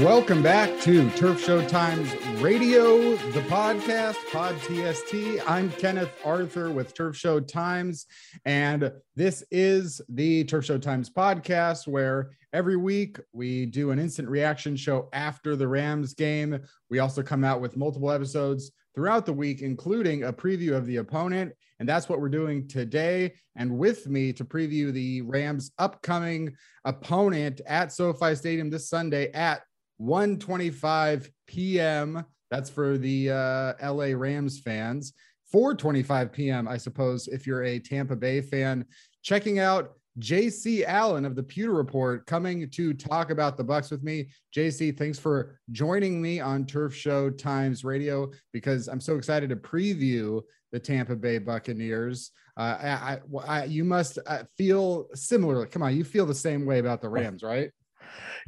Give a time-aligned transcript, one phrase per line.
[0.00, 2.10] Welcome back to Turf Show Times
[2.40, 5.46] Radio, the podcast, Pod TST.
[5.46, 8.06] I'm Kenneth Arthur with Turf Show Times,
[8.46, 14.30] and this is the Turf Show Times podcast where every week we do an instant
[14.30, 16.58] reaction show after the Rams game.
[16.88, 20.96] We also come out with multiple episodes throughout the week, including a preview of the
[20.96, 21.52] opponent.
[21.80, 23.34] And that's what we're doing today.
[23.56, 29.62] And with me to preview the Rams' upcoming opponent at SoFi Stadium this Sunday at
[30.02, 32.24] 1:25 p.m.
[32.50, 35.12] That's for the uh, LA Rams fans.
[35.54, 36.66] 4:25 p.m.
[36.66, 38.84] I suppose if you're a Tampa Bay fan,
[39.22, 44.02] checking out JC Allen of the Pewter Report coming to talk about the Bucs with
[44.02, 44.28] me.
[44.54, 49.56] JC, thanks for joining me on Turf Show Times Radio because I'm so excited to
[49.56, 52.30] preview the Tampa Bay Buccaneers.
[52.56, 55.66] Uh, I, I, I, you must uh, feel similarly.
[55.66, 57.70] Come on, you feel the same way about the Rams, right?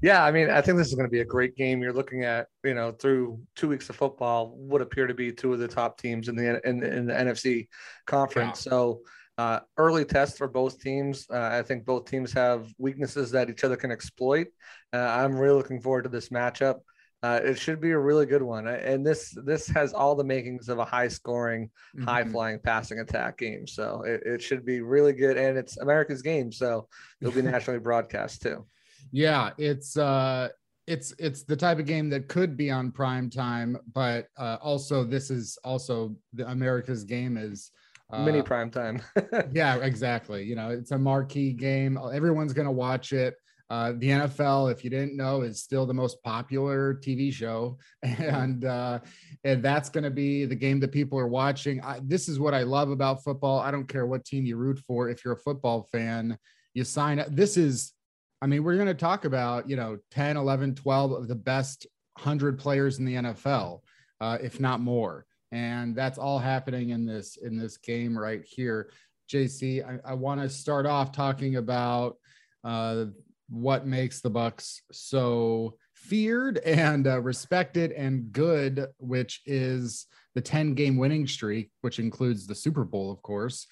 [0.02, 1.82] Yeah, I mean, I think this is going to be a great game.
[1.82, 5.52] You're looking at, you know, through two weeks of football, would appear to be two
[5.52, 7.68] of the top teams in the in, in the NFC
[8.06, 8.64] conference.
[8.66, 8.70] Yeah.
[8.70, 9.00] So
[9.36, 11.26] uh, early test for both teams.
[11.30, 14.48] Uh, I think both teams have weaknesses that each other can exploit.
[14.92, 16.80] Uh, I'm really looking forward to this matchup.
[17.22, 20.68] Uh, it should be a really good one, and this this has all the makings
[20.68, 22.06] of a high scoring, mm-hmm.
[22.06, 23.66] high flying passing attack game.
[23.66, 26.86] So it, it should be really good, and it's America's game, so
[27.22, 28.66] it'll be nationally broadcast too.
[29.12, 30.48] Yeah, it's uh
[30.86, 35.04] it's it's the type of game that could be on prime time, but uh, also
[35.04, 37.70] this is also the America's game is
[38.12, 39.00] uh, mini prime time.
[39.52, 40.44] yeah, exactly.
[40.44, 41.98] You know, it's a marquee game.
[42.12, 43.34] Everyone's going to watch it.
[43.70, 48.66] Uh, the NFL, if you didn't know, is still the most popular TV show, and
[48.66, 48.98] uh,
[49.42, 51.80] and that's going to be the game that people are watching.
[51.82, 53.58] I, this is what I love about football.
[53.58, 55.08] I don't care what team you root for.
[55.08, 56.36] If you're a football fan,
[56.74, 57.28] you sign up.
[57.30, 57.94] This is
[58.42, 61.86] I mean, we're going to talk about, you know, 10, 11, 12 of the best
[62.14, 63.80] 100 players in the NFL,
[64.20, 65.26] uh, if not more.
[65.52, 68.90] And that's all happening in this in this game right here.
[69.32, 72.16] JC, I, I want to start off talking about
[72.64, 73.06] uh,
[73.48, 80.74] what makes the Bucs so feared and uh, respected and good, which is the 10
[80.74, 83.66] game winning streak, which includes the Super Bowl, of course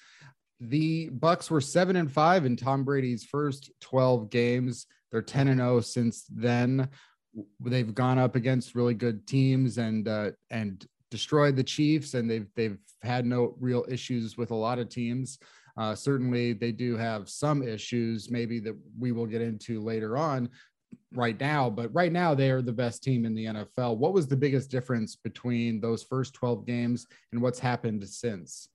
[0.69, 4.85] the Bucs were seven and five in Tom Brady's first 12 games.
[5.11, 6.89] They're 10 and 0 since then.
[7.59, 12.47] They've gone up against really good teams and uh, and destroyed the Chiefs, and they've
[12.55, 15.39] they've had no real issues with a lot of teams.
[15.75, 20.49] Uh, certainly, they do have some issues, maybe that we will get into later on.
[21.11, 23.97] Right now, but right now they are the best team in the NFL.
[23.97, 28.67] What was the biggest difference between those first 12 games and what's happened since?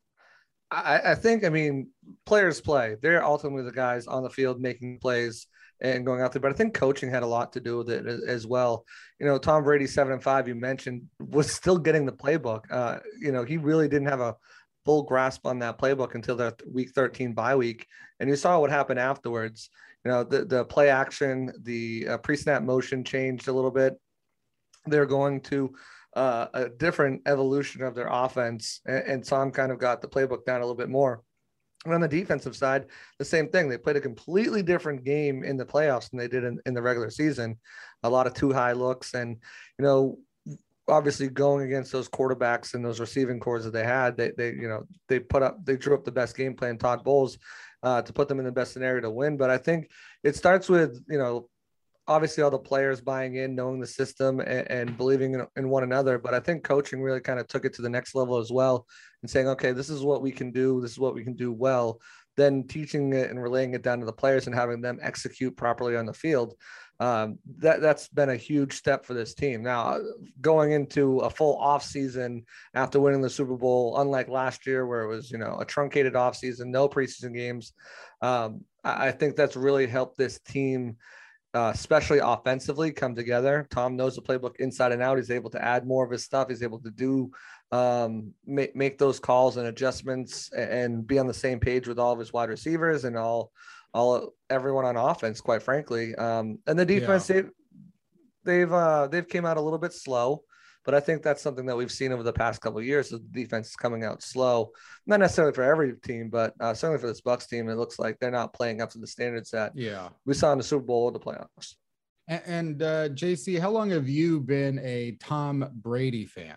[0.71, 1.89] I, I think, I mean,
[2.27, 2.97] players play.
[3.01, 5.47] They're ultimately the guys on the field making plays
[5.81, 6.41] and going out there.
[6.41, 8.85] But I think coaching had a lot to do with it as, well.
[9.19, 12.65] You know, Tom Brady, seven and five, you mentioned, was still getting the playbook.
[12.71, 14.37] Uh, you know, he really didn't have a
[14.85, 17.87] full grasp on that playbook until that week 13 bye week.
[18.21, 19.71] And you saw what happened afterwards.
[20.05, 23.95] You know, the, the play action, the uh, pre snap motion changed a little bit.
[24.87, 25.75] They're going to
[26.15, 30.45] uh, a different evolution of their offense, and, and Tom kind of got the playbook
[30.45, 31.23] down a little bit more.
[31.85, 32.87] And on the defensive side,
[33.19, 33.69] the same thing.
[33.69, 36.83] They played a completely different game in the playoffs than they did in, in the
[36.83, 37.57] regular season.
[38.03, 39.37] A lot of too high looks, and
[39.79, 40.19] you know,
[40.89, 44.69] obviously going against those quarterbacks and those receiving corps that they had, they they you
[44.69, 46.79] know they put up they drew up the best game plan.
[46.79, 47.39] Todd Bowles
[47.83, 49.37] uh, to put them in the best scenario to win.
[49.37, 49.91] But I think
[50.25, 51.49] it starts with you know
[52.09, 55.83] obviously all the players buying in, knowing the system and, and believing in, in, one
[55.83, 56.19] another.
[56.19, 58.87] But I think coaching really kind of took it to the next level as well
[59.23, 60.81] and saying, okay, this is what we can do.
[60.81, 62.01] This is what we can do well.
[62.37, 65.97] Then teaching it and relaying it down to the players and having them execute properly
[65.97, 66.55] on the field.
[67.01, 69.63] Um, that that's been a huge step for this team.
[69.63, 69.99] Now,
[70.41, 72.45] going into a full off season
[72.75, 76.17] after winning the Super Bowl, unlike last year where it was you know a truncated
[76.17, 77.73] off season, no preseason games,
[78.21, 80.97] um, I, I think that's really helped this team
[81.55, 83.67] uh, especially offensively, come together.
[83.71, 85.17] Tom knows the playbook inside and out.
[85.17, 86.49] He's able to add more of his stuff.
[86.49, 87.31] He's able to do
[87.73, 92.13] um, make make those calls and adjustments and be on the same page with all
[92.13, 93.53] of his wide receivers and all
[93.95, 96.15] all everyone on offense, quite frankly.
[96.15, 97.43] Um, and the defense, yeah.
[97.43, 100.43] they, they've uh, they've came out a little bit slow,
[100.89, 103.11] but I think that's something that we've seen over the past couple of years.
[103.11, 104.71] The defense is coming out slow,
[105.07, 107.69] not necessarily for every team, but uh, certainly for this Bucs team.
[107.69, 110.57] It looks like they're not playing up to the standards that yeah we saw in
[110.57, 111.75] the Super Bowl or the playoffs.
[112.27, 116.57] And, and uh, JC, how long have you been a Tom Brady fan?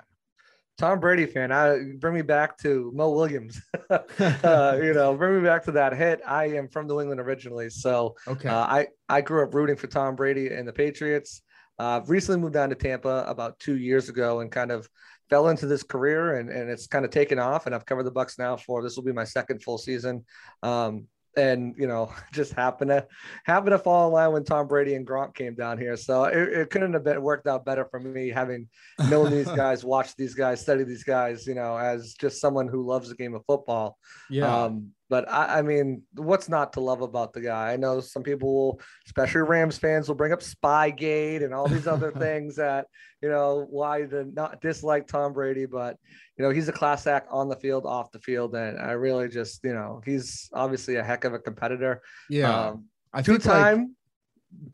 [0.77, 1.51] Tom Brady fan.
[1.51, 3.61] I bring me back to Mo Williams.
[3.89, 6.21] uh, you know, bring me back to that hit.
[6.25, 8.47] I am from New England originally, so okay.
[8.47, 11.41] Uh, I I grew up rooting for Tom Brady and the Patriots.
[11.79, 14.87] Uh, recently moved down to Tampa about two years ago and kind of
[15.29, 17.65] fell into this career and, and it's kind of taken off.
[17.65, 20.25] And I've covered the Bucs now for this will be my second full season.
[20.61, 21.07] Um,
[21.37, 23.07] and you know just happened to
[23.45, 25.95] happen to fall in line when Tom Brady and Gronk came down here.
[25.95, 28.67] So it, it couldn't have been worked out better for me having
[29.09, 31.47] known these guys, watched these guys, studied these guys.
[31.47, 33.97] You know, as just someone who loves the game of football.
[34.29, 34.63] Yeah.
[34.63, 37.73] Um, but I, I, mean, what's not to love about the guy?
[37.73, 41.85] I know some people, will, especially Rams fans, will bring up Spygate and all these
[41.85, 42.87] other things that
[43.21, 45.65] you know why to not dislike Tom Brady.
[45.65, 45.97] But
[46.37, 49.27] you know, he's a class act on the field, off the field, and I really
[49.27, 52.01] just you know he's obviously a heck of a competitor.
[52.29, 53.79] Yeah, um, I two time.
[53.79, 53.87] Like,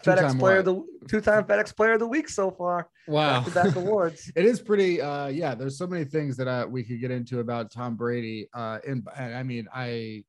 [0.04, 2.90] FedEx player the two-time FedEx player of the week so far.
[3.08, 4.32] Wow, back awards.
[4.36, 5.02] it is pretty.
[5.02, 8.48] Uh, yeah, there's so many things that uh, we could get into about Tom Brady.
[8.54, 10.24] Uh, and, and I mean, I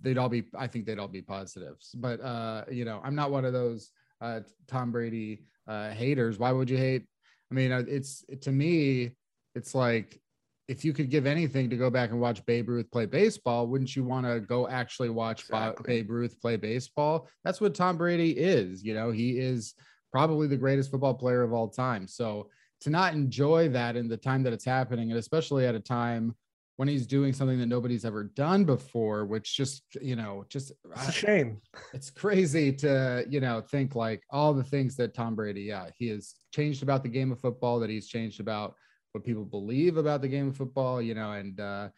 [0.00, 3.30] they'd all be i think they'd all be positives but uh you know i'm not
[3.30, 3.90] one of those
[4.20, 7.04] uh tom brady uh haters why would you hate
[7.50, 9.12] i mean uh, it's to me
[9.54, 10.20] it's like
[10.68, 13.94] if you could give anything to go back and watch Babe Ruth play baseball, wouldn't
[13.94, 15.84] you want to go actually watch exactly.
[15.86, 17.28] Babe Ruth play baseball?
[17.44, 18.82] That's what Tom Brady is.
[18.82, 19.74] You know, he is
[20.10, 22.08] probably the greatest football player of all time.
[22.08, 25.80] So to not enjoy that in the time that it's happening, and especially at a
[25.80, 26.34] time
[26.76, 31.08] when he's doing something that nobody's ever done before, which just, you know, just it's
[31.08, 31.58] a shame.
[31.94, 36.08] It's crazy to, you know, think like all the things that Tom Brady, yeah, he
[36.08, 38.74] has changed about the game of football, that he's changed about
[39.16, 41.88] what people believe about the game of football, you know, and uh,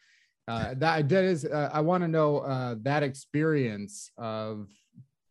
[0.46, 4.68] uh, that, that is, uh, I want to know uh, that experience of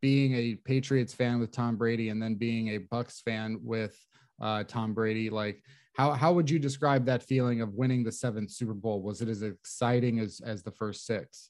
[0.01, 3.98] being a Patriots fan with Tom Brady and then being a Bucs fan with
[4.42, 5.30] uh, Tom Brady.
[5.30, 5.63] Like,
[5.94, 9.01] how how would you describe that feeling of winning the seventh Super Bowl?
[9.01, 11.50] Was it as exciting as as the first six?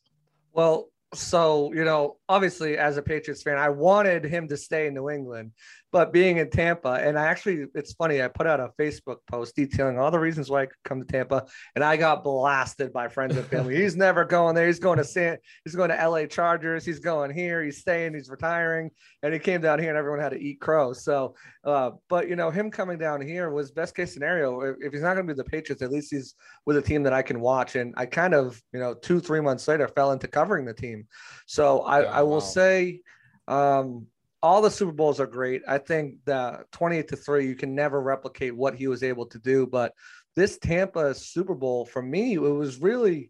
[0.54, 4.94] Well, so you know, obviously, as a Patriots fan, I wanted him to stay in
[4.94, 5.52] New England,
[5.92, 9.56] but being in Tampa, and I actually, it's funny, I put out a Facebook post
[9.56, 11.46] detailing all the reasons why I could come to Tampa,
[11.76, 13.76] and I got blasted by friends and family.
[13.82, 14.68] he's never going there.
[14.68, 16.86] He's going to San, he's going to LA Chargers.
[16.86, 17.64] He's going here.
[17.64, 18.14] He's staying.
[18.14, 18.92] He's retiring,
[19.24, 20.92] and he came down here, and everyone had to eat crow.
[20.92, 24.60] So, uh, but you know, him coming down here was best case scenario.
[24.62, 26.36] If, if he's not going to be the Patriots, at least he's
[26.66, 27.76] with a team that I can watch.
[27.76, 31.08] And I kind of, you know, two three months later fell into covering the team.
[31.46, 32.40] So I, I will wow.
[32.40, 33.02] say.
[33.48, 34.08] Um,
[34.48, 35.62] all the Super Bowls are great.
[35.68, 39.40] I think the 28 to 3, you can never replicate what he was able to
[39.40, 39.68] do.
[39.68, 39.94] But
[40.36, 43.30] this Tampa Super Bowl, for me, it was really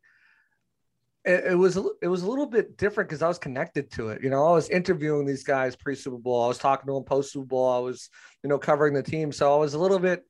[1.25, 4.21] it, it was it was a little bit different because I was connected to it.
[4.21, 6.43] You know, I was interviewing these guys pre Super Bowl.
[6.43, 7.69] I was talking to them post Super Bowl.
[7.69, 8.09] I was,
[8.43, 9.31] you know, covering the team.
[9.31, 10.23] So I was a little bit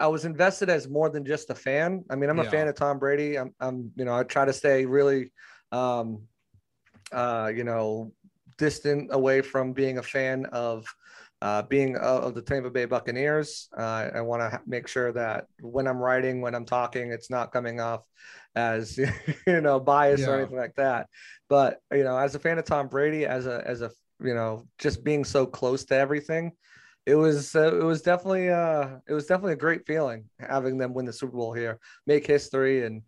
[0.00, 2.04] I was invested as more than just a fan.
[2.10, 3.38] I mean, I'm a fan of Tom Brady.
[3.38, 5.30] I'm, I'm, you know, I try to stay really,
[5.70, 6.22] um,
[7.12, 8.12] uh, you know,
[8.58, 10.86] distant away from being a fan of
[11.42, 13.68] uh, being of the Tampa Bay Buccaneers.
[13.76, 17.52] Uh, I want to make sure that when I'm writing, when I'm talking, it's not
[17.52, 18.02] coming off
[18.54, 18.96] as
[19.46, 20.28] you know bias yeah.
[20.28, 21.08] or anything like that.
[21.48, 23.90] But you know, as a fan of Tom Brady, as a as a
[24.22, 26.52] you know, just being so close to everything,
[27.06, 30.94] it was uh, it was definitely uh it was definitely a great feeling having them
[30.94, 33.02] win the Super Bowl here, make history, and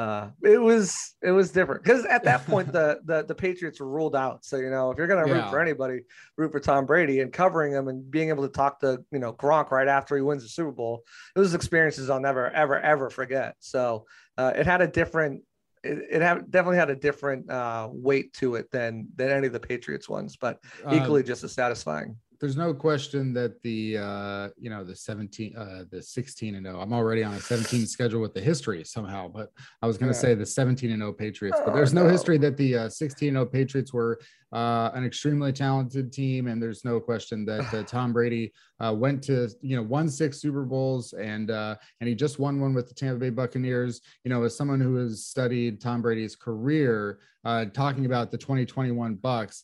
[0.00, 3.88] uh, it was it was different because at that point the, the the Patriots were
[3.88, 4.46] ruled out.
[4.46, 5.42] So you know if you're gonna yeah.
[5.42, 6.00] root for anybody,
[6.38, 9.34] root for Tom Brady and covering him and being able to talk to you know
[9.34, 11.02] Gronk right after he wins the Super Bowl.
[11.34, 13.56] Those experiences I'll never ever ever forget.
[13.58, 14.06] So
[14.38, 15.42] uh, it had a different
[15.84, 19.52] it, it had, definitely had a different uh, weight to it than than any of
[19.52, 24.48] the Patriots ones, but uh, equally just as satisfying there's no question that the uh,
[24.58, 28.20] you know the 17 uh, the 16 and 0 i'm already on a 17 schedule
[28.20, 30.22] with the history somehow but i was going to yeah.
[30.22, 32.88] say the 17 and 0 patriots but oh, there's no, no, history that the uh,
[32.88, 34.18] 16 and 0 patriots were
[34.52, 39.22] uh, an extremely talented team and there's no question that uh, tom brady uh, went
[39.22, 42.88] to you know won six super bowls and uh, and he just won one with
[42.88, 47.64] the tampa bay buccaneers you know as someone who has studied tom brady's career uh,
[47.66, 49.62] talking about the 2021 bucs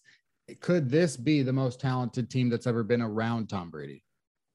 [0.61, 4.03] could this be the most talented team that's ever been around Tom Brady?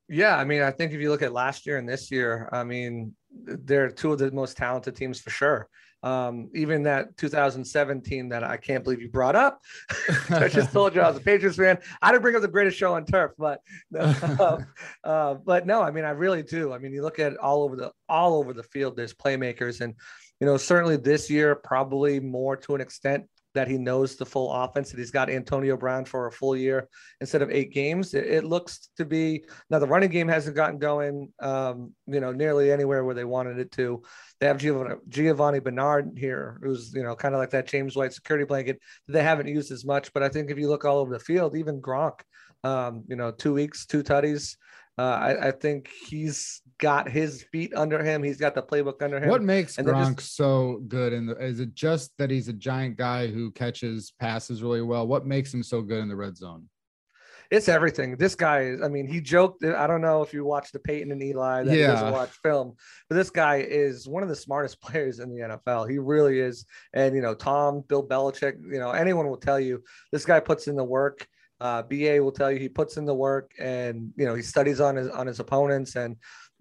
[0.08, 2.64] Yeah, I mean, I think if you look at last year and this year, I
[2.64, 5.70] mean, they're two of the most talented teams for sure.
[6.04, 9.62] Um, even that 2017 that I can't believe you brought up.
[10.32, 11.78] I just told you I was a Patriots fan.
[12.02, 13.62] I didn't bring up the greatest show on turf, but
[13.98, 14.58] uh,
[15.04, 16.74] uh, but no, I mean I really do.
[16.74, 18.98] I mean you look at all over the all over the field.
[18.98, 19.94] There's playmakers, and
[20.40, 24.52] you know certainly this year probably more to an extent that he knows the full
[24.52, 26.88] offense, that he's got Antonio Brown for a full year
[27.20, 28.14] instead of eight games.
[28.14, 32.32] It, it looks to be now the running game hasn't gotten going, um, you know,
[32.32, 34.02] nearly anywhere where they wanted it to.
[34.40, 38.14] They have Giovanni, Giovanni Bernard here, who's, you know, kind of like that James White
[38.14, 40.14] security blanket that they haven't used as much.
[40.14, 42.22] But I think if you look all over the field, even Gronk,
[42.64, 44.56] um, you know, two weeks, two tutties.
[44.98, 48.22] Uh, I, I, think he's got his feet under him.
[48.22, 49.30] He's got the playbook under him.
[49.30, 51.14] What makes and Gronk just, so good?
[51.14, 55.08] In the is it just that he's a giant guy who catches passes really well?
[55.08, 56.68] What makes him so good in the red zone?
[57.52, 58.16] It's everything.
[58.16, 58.82] This guy is.
[58.82, 59.64] I mean, he joked.
[59.64, 61.88] I don't know if you watch the Peyton and Eli that yeah.
[61.88, 62.76] doesn't watch film,
[63.10, 65.90] but this guy is one of the smartest players in the NFL.
[65.90, 66.66] He really is.
[66.94, 70.68] And you know, Tom, Bill Belichick, you know, anyone will tell you this guy puts
[70.68, 71.28] in the work.
[71.60, 74.82] Uh, BA will tell you he puts in the work and you know he studies
[74.82, 76.16] on his on his opponents and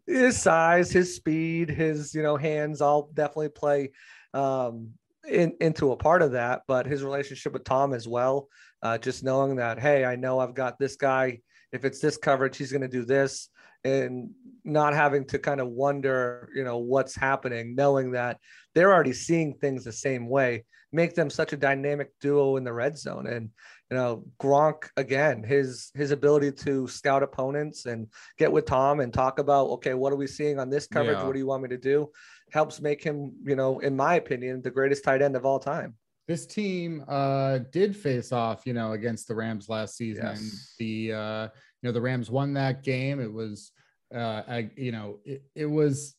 [0.07, 3.91] his size, his speed, his you know hands all definitely play
[4.35, 4.91] um,
[5.29, 6.63] in, into a part of that.
[6.67, 8.49] But his relationship with Tom as well,
[8.83, 11.41] uh, just knowing that hey, I know I've got this guy.
[11.73, 13.49] If it's this coverage, he's going to do this,
[13.85, 14.31] and
[14.65, 18.39] not having to kind of wonder, you know, what's happening, knowing that
[18.75, 22.73] they're already seeing things the same way, make them such a dynamic duo in the
[22.73, 23.27] red zone.
[23.27, 23.51] And
[23.91, 28.07] you know Gronk again his his ability to scout opponents and
[28.39, 31.19] get with Tom and talk about okay what are we seeing on this coverage?
[31.19, 31.25] Yeah.
[31.25, 32.11] what do you want me to do?
[32.53, 35.95] Helps make him you know in my opinion the greatest tight end of all time.
[36.29, 40.25] This team uh did face off you know against the Rams last season.
[40.25, 40.75] Yes.
[40.79, 41.43] the uh
[41.83, 43.21] you know the Rams won that game.
[43.21, 43.73] It was
[44.15, 46.15] uh I, you know it, it was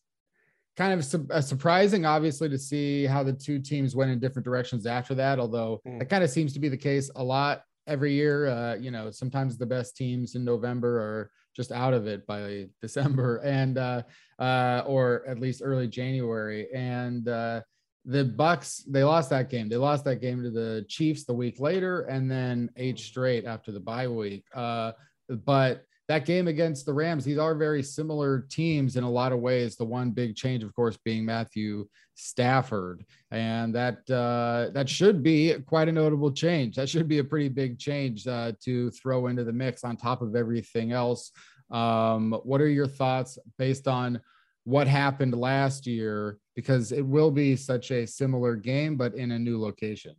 [0.81, 4.43] kind of su- uh, surprising, obviously, to see how the two teams went in different
[4.43, 5.39] directions after that.
[5.39, 6.01] Although mm.
[6.01, 8.47] it kind of seems to be the case a lot every year.
[8.47, 12.67] Uh, you know, sometimes the best teams in November are just out of it by
[12.81, 14.01] December and uh,
[14.39, 16.67] uh, or at least early January.
[16.73, 17.61] And uh,
[18.05, 19.69] the Bucs they lost that game.
[19.69, 23.71] They lost that game to the Chiefs the week later, and then eight straight after
[23.71, 24.45] the bye week.
[24.55, 24.93] Uh,
[25.29, 29.39] but that game against the Rams, these are very similar teams in a lot of
[29.39, 29.77] ways.
[29.77, 35.55] The one big change, of course, being Matthew Stafford, and that uh, that should be
[35.65, 36.75] quite a notable change.
[36.75, 40.21] That should be a pretty big change uh, to throw into the mix on top
[40.21, 41.31] of everything else.
[41.69, 44.19] Um, what are your thoughts based on
[44.65, 46.39] what happened last year?
[46.57, 50.15] Because it will be such a similar game, but in a new location.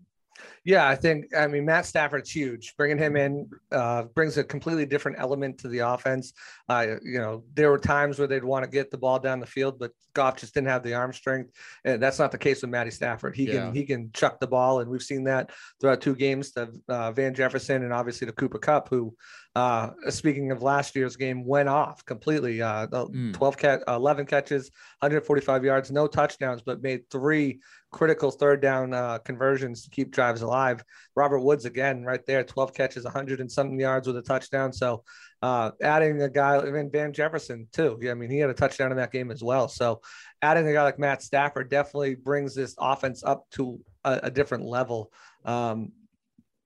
[0.64, 2.74] Yeah, I think I mean Matt Stafford's huge.
[2.76, 6.32] Bringing him in uh, brings a completely different element to the offense.
[6.68, 9.46] Uh, you know, there were times where they'd want to get the ball down the
[9.46, 11.50] field, but Goff just didn't have the arm strength,
[11.84, 13.34] and that's not the case with Matty Stafford.
[13.34, 13.52] He yeah.
[13.52, 17.12] can he can chuck the ball, and we've seen that throughout two games to uh,
[17.12, 19.14] Van Jefferson and obviously to Cooper Kupp, who
[19.54, 22.62] uh, speaking of last year's game, went off completely.
[22.62, 23.34] Uh, mm.
[23.34, 29.18] 12 catch, 11 catches, 145 yards, no touchdowns, but made three critical third down uh,
[29.18, 30.82] conversions to keep drives alive.
[31.14, 34.72] Robert Woods again, right there, 12 catches, 100 and something yards with a touchdown.
[34.72, 35.04] So
[35.42, 37.98] uh, adding a guy, even Van Jefferson too.
[38.00, 39.68] Yeah, I mean, he had a touchdown in that game as well.
[39.68, 40.00] So
[40.40, 44.64] adding a guy like Matt Stafford definitely brings this offense up to a, a different
[44.64, 45.12] level.
[45.44, 45.92] Um,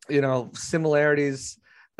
[0.08, 1.58] you know, similarities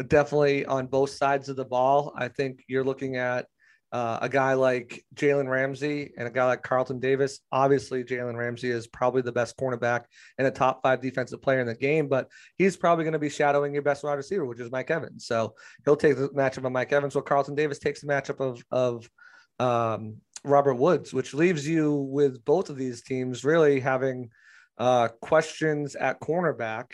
[0.09, 2.13] definitely on both sides of the ball.
[2.17, 3.47] I think you're looking at
[3.93, 7.41] uh, a guy like Jalen Ramsey and a guy like Carlton Davis.
[7.53, 10.05] Obviously, Jalen Ramsey is probably the best cornerback
[10.39, 13.31] and a top five defensive player in the game, but he's probably going to be
[13.31, 15.27] shadowing your best wide receiver, which is Mike Evans.
[15.27, 18.63] So he'll take the matchup of Mike Evans, while Carlton Davis takes the matchup of
[18.71, 19.09] of
[19.59, 24.31] um, Robert Woods, which leaves you with both of these teams really having
[24.79, 26.87] uh, questions at cornerback,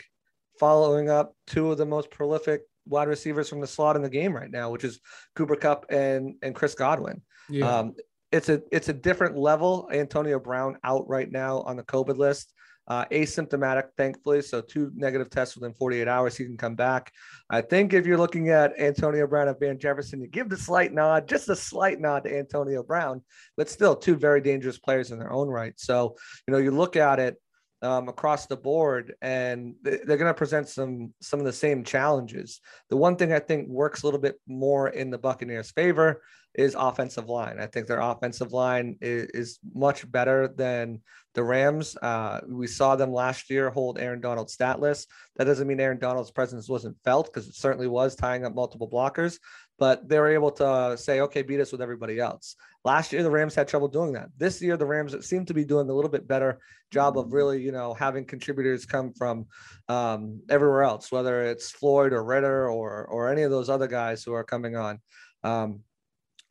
[0.59, 4.33] following up two of the most prolific wide receivers from the slot in the game
[4.35, 4.99] right now, which is
[5.35, 7.21] Cooper Kupp and and Chris Godwin.
[7.49, 7.79] Yeah.
[7.79, 7.93] Um,
[8.31, 9.87] it's a it's a different level.
[9.91, 12.53] Antonio Brown out right now on the COVID list.
[12.85, 14.41] Uh, asymptomatic, thankfully.
[14.41, 17.13] So two negative tests within 48 hours, he can come back.
[17.49, 20.91] I think if you're looking at Antonio Brown and Van Jefferson, you give the slight
[20.91, 23.21] nod, just a slight nod to Antonio Brown,
[23.55, 25.73] but still two very dangerous players in their own right.
[25.77, 27.37] So you know, you look at it
[27.83, 32.61] um, across the board, and they're going to present some some of the same challenges.
[32.89, 36.21] The one thing I think works a little bit more in the Buccaneers' favor
[36.55, 37.59] is offensive line.
[37.59, 41.01] I think their offensive line is, is much better than
[41.33, 41.97] the Rams.
[41.97, 45.07] Uh, we saw them last year hold Aaron Donald statless.
[45.35, 48.89] That doesn't mean Aaron Donald's presence wasn't felt because it certainly was tying up multiple
[48.89, 49.39] blockers,
[49.79, 52.55] but they were able to say, okay, beat us with everybody else.
[52.85, 54.29] Last year, the Rams had trouble doing that.
[54.37, 56.59] This year, the Rams seem to be doing a little bit better
[56.91, 59.47] job of really, you know, having contributors come from
[59.87, 64.23] um, everywhere else, whether it's Floyd or Ritter or or any of those other guys
[64.23, 64.99] who are coming on.
[65.43, 65.79] Um,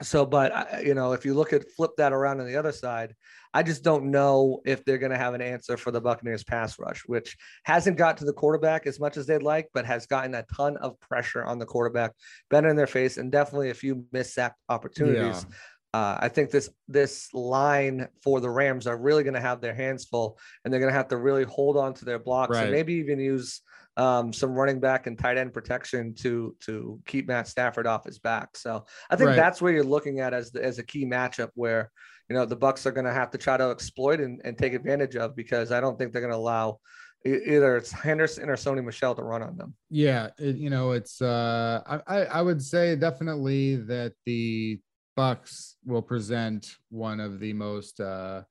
[0.02, 3.14] so, but you know, if you look at flip that around on the other side,
[3.54, 6.78] I just don't know if they're going to have an answer for the Buccaneers pass
[6.78, 10.35] rush, which hasn't got to the quarterback as much as they'd like, but has gotten
[10.35, 12.12] a ton of pressure on the quarterback,
[12.50, 15.47] better in their face, and definitely a few missed sack opportunities.
[15.49, 15.56] Yeah.
[15.94, 19.75] Uh, I think this this line for the Rams are really going to have their
[19.75, 22.62] hands full, and they're going to have to really hold on to their blocks right.
[22.62, 23.61] and maybe even use
[23.99, 28.18] um, some running back and tight end protection to to keep Matt Stafford off his
[28.18, 28.56] back.
[28.56, 29.37] So I think right.
[29.37, 31.90] that's where you're looking at as the, as a key matchup where
[32.32, 34.72] you know the Bucs are going to have to try to exploit and, and take
[34.72, 36.78] advantage of because I don't think they're going to allow
[37.26, 39.74] either it's Henderson or Sony Michel to run on them.
[39.90, 44.80] Yeah, it, you know it's uh, I I would say definitely that the
[45.14, 48.44] Bucs will present one of the most uh,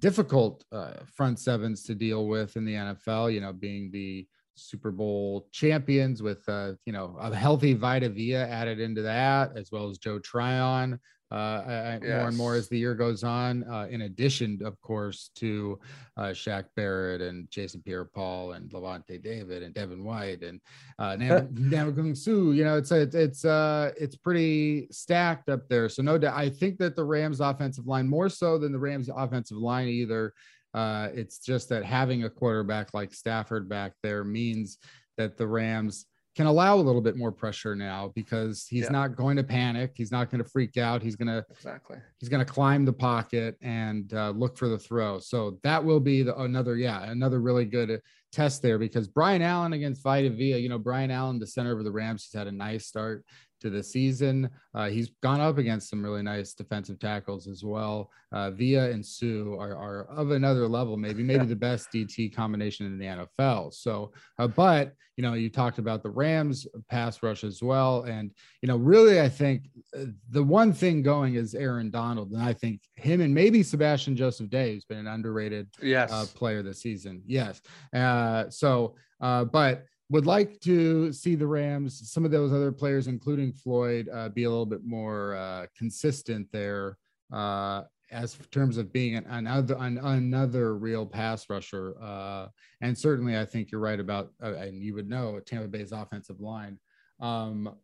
[0.00, 3.32] difficult uh, front sevens to deal with in the NFL.
[3.32, 8.34] You know, being the Super Bowl champions with uh, you know a healthy Vita Vea
[8.34, 11.00] added into that, as well as Joe Tryon
[11.34, 12.02] uh, yes.
[12.02, 13.64] more and more as the year goes on.
[13.64, 15.78] Uh, in addition, of course, to
[16.16, 20.60] uh, Shaq Barrett and Jason Pierre-Paul and Lavonte David and Devin White and
[21.00, 22.52] uh, Ndamukong Suh.
[22.52, 25.88] You know, it's it's it's uh, it's pretty stacked up there.
[25.88, 29.10] So no doubt, I think that the Rams' offensive line more so than the Rams'
[29.14, 30.32] offensive line either.
[30.72, 34.78] Uh, it's just that having a quarterback like Stafford back there means
[35.16, 38.90] that the Rams can allow a little bit more pressure now because he's yeah.
[38.90, 39.92] not going to panic.
[39.94, 41.02] He's not going to freak out.
[41.02, 41.98] He's going to exactly.
[42.18, 45.20] He's going to climb the pocket and uh, look for the throw.
[45.20, 48.00] So that will be the, another, yeah, another really good
[48.32, 50.58] test there because Brian Allen against Vita Vea.
[50.58, 53.24] You know, Brian Allen, the center of the Rams, he's had a nice start
[53.64, 54.48] to the season.
[54.74, 58.10] Uh, he's gone up against some really nice defensive tackles as well.
[58.30, 62.84] Uh, Vea and Suh are, are of another level, maybe maybe the best DT combination
[62.84, 63.72] in the NFL.
[63.72, 68.30] So, uh, but you know, you talked about the Rams pass rush as well, and
[68.60, 72.52] you know, really, I think uh, the one thing going is Aaron Donald, and I
[72.52, 76.32] think him and maybe Sebastian Joseph Day has been an underrated uh, yes.
[76.32, 77.22] player this season.
[77.26, 77.62] Yes,
[77.94, 83.52] uh, so but would like to see the Rams, some of those other players, including
[83.52, 86.98] Floyd, uh, be a little bit more uh, consistent there
[87.32, 91.94] uh, as terms of being an, another an, another real pass rusher.
[92.00, 92.48] Uh,
[92.80, 96.40] and certainly, I think you're right about, uh, and you would know Tampa Bay's offensive
[96.40, 96.78] line
[97.20, 97.74] um,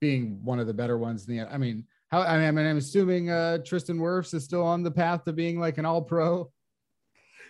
[0.00, 1.52] being one of the better ones in the.
[1.52, 5.24] I mean, how I mean, I'm assuming uh, Tristan Wirfs is still on the path
[5.24, 6.50] to being like an All Pro.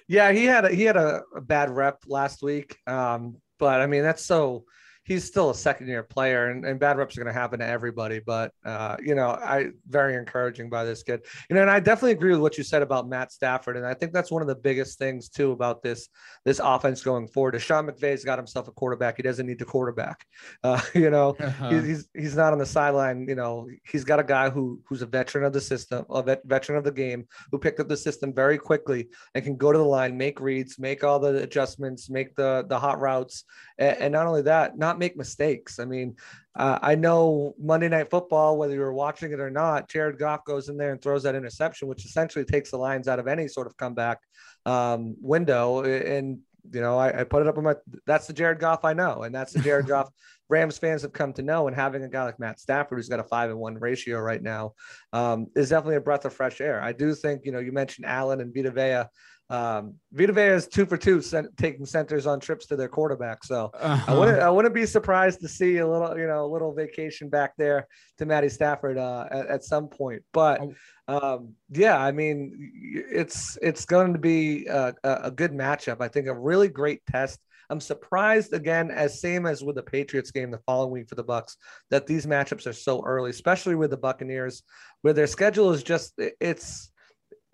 [0.08, 2.76] Yeah, he had a, he had a, a bad rep last week.
[2.86, 4.64] Um, but I mean, that's so
[5.04, 7.66] he's still a second year player and, and bad reps are going to happen to
[7.66, 11.20] everybody but uh, you know i very encouraging by this kid.
[11.48, 13.94] You know and i definitely agree with what you said about matt stafford and i
[13.94, 16.08] think that's one of the biggest things too about this
[16.44, 19.16] this offense going forward is sean mcvay's got himself a quarterback.
[19.16, 20.26] He doesn't need the quarterback.
[20.62, 21.70] Uh, you know uh-huh.
[21.70, 23.68] he's he's not on the sideline you know.
[23.84, 26.84] He's got a guy who who's a veteran of the system a vet, veteran of
[26.84, 30.16] the game who picked up the system very quickly and can go to the line
[30.16, 33.44] make reads make all the adjustments make the the hot routes.
[33.78, 35.78] And, and not only that not not make mistakes.
[35.78, 36.16] I mean,
[36.56, 40.68] uh, I know Monday Night Football, whether you're watching it or not, Jared Goff goes
[40.68, 43.66] in there and throws that interception, which essentially takes the lines out of any sort
[43.66, 44.18] of comeback
[44.64, 45.82] um, window.
[45.82, 46.38] And
[46.72, 47.74] you know, I, I, put it up on my.
[48.06, 50.08] That's the Jared Goff I know, and that's the Jared Goff
[50.48, 51.66] Rams fans have come to know.
[51.66, 54.42] And having a guy like Matt Stafford, who's got a five and one ratio right
[54.42, 54.72] now,
[55.12, 56.80] um, is definitely a breath of fresh air.
[56.80, 59.08] I do think, you know, you mentioned Allen and Vita Vea.
[59.50, 63.44] Um, Vita Vea is two for two, sent, taking centers on trips to their quarterback.
[63.44, 64.12] So uh-huh.
[64.12, 67.28] I wouldn't I wouldn't be surprised to see a little you know a little vacation
[67.28, 67.86] back there
[68.18, 70.22] to Matty Stafford uh, at, at, some point.
[70.32, 70.62] But
[71.08, 71.34] oh.
[71.36, 72.72] um, yeah, I mean
[73.10, 76.00] it's it's going to be a, a good matchup.
[76.00, 77.38] I think a really great test.
[77.70, 81.24] I'm surprised again, as same as with the Patriots game the following week for the
[81.24, 81.56] Bucs,
[81.90, 84.62] that these matchups are so early, especially with the Buccaneers,
[85.02, 86.90] where their schedule is just it's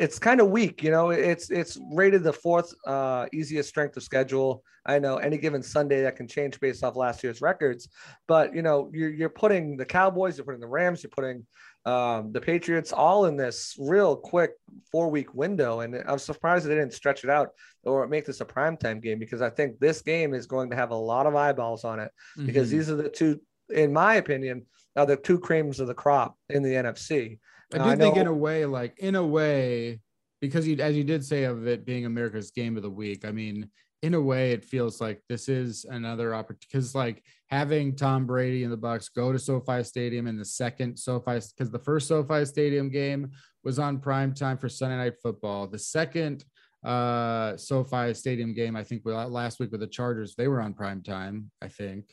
[0.00, 1.10] it's kind of weak, you know.
[1.10, 4.64] It's it's rated the fourth uh, easiest strength of schedule.
[4.86, 7.88] I know any given Sunday that can change based off last year's records,
[8.26, 11.46] but you know you're you're putting the Cowboys, you're putting the Rams, you're putting
[11.84, 14.52] um, the Patriots all in this real quick
[14.90, 17.50] four week window, and I'm surprised they didn't stretch it out
[17.84, 20.92] or make this a primetime game because I think this game is going to have
[20.92, 22.46] a lot of eyeballs on it mm-hmm.
[22.46, 23.38] because these are the two
[23.72, 27.38] in my opinion, are the two creams of the crop in the NFC.
[27.72, 30.00] I do I think know, in a way, like in a way,
[30.40, 33.30] because you, as you did say of it being America's game of the week, I
[33.30, 33.70] mean,
[34.02, 38.64] in a way, it feels like this is another opportunity because like having Tom Brady
[38.64, 42.44] and the Bucs go to SoFi Stadium in the second SoFi because the first SoFi
[42.44, 43.30] Stadium game
[43.62, 45.66] was on prime time for Sunday Night Football.
[45.66, 46.44] The second
[46.82, 51.02] uh SoFi Stadium game, I think last week with the Chargers, they were on prime
[51.02, 51.50] time.
[51.60, 52.10] I think.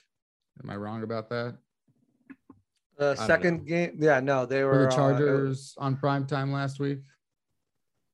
[0.64, 1.58] Am I wrong about that?
[2.98, 6.52] The second game, yeah, no, they were, were the uh, Chargers uh, on prime time
[6.52, 7.00] last week.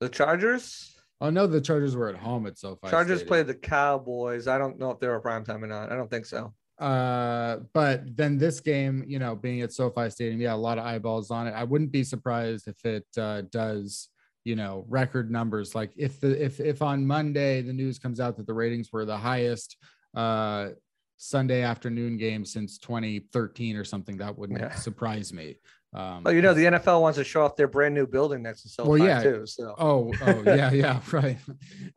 [0.01, 0.93] The Chargers.
[1.21, 2.89] Oh no, the Chargers were at home at SoFi.
[2.89, 3.27] Chargers Stadium.
[3.27, 4.47] played the Cowboys.
[4.47, 5.89] I don't know if they were prime time or not.
[5.89, 6.53] I don't think so.
[6.79, 10.85] Uh, but then this game, you know, being at SoFi Stadium, yeah, a lot of
[10.85, 11.51] eyeballs on it.
[11.51, 14.09] I wouldn't be surprised if it uh, does,
[14.43, 15.73] you know, record numbers.
[15.73, 19.05] Like if the if if on Monday the news comes out that the ratings were
[19.05, 19.77] the highest
[20.13, 20.69] uh
[21.17, 24.75] Sunday afternoon game since 2013 or something, that wouldn't yeah.
[24.75, 25.55] surprise me.
[25.93, 28.63] Um, well, you know, the NFL wants to show off their brand new building next
[28.63, 29.21] to SoFi well, yeah.
[29.21, 29.45] too.
[29.45, 31.37] So, oh, oh, yeah, yeah, right.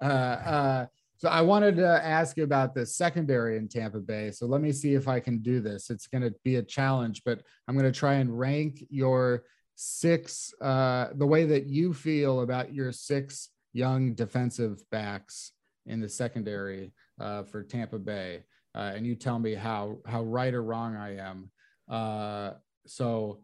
[0.00, 0.86] Uh, uh,
[1.18, 4.30] so I wanted to ask you about the secondary in Tampa Bay.
[4.32, 5.88] So let me see if I can do this.
[5.88, 9.44] It's going to be a challenge, but I'm going to try and rank your
[9.76, 15.52] six, uh, the way that you feel about your six young defensive backs
[15.86, 18.42] in the secondary uh, for Tampa Bay,
[18.76, 21.50] uh, and you tell me how how right or wrong I am.
[21.88, 22.52] Uh,
[22.86, 23.40] so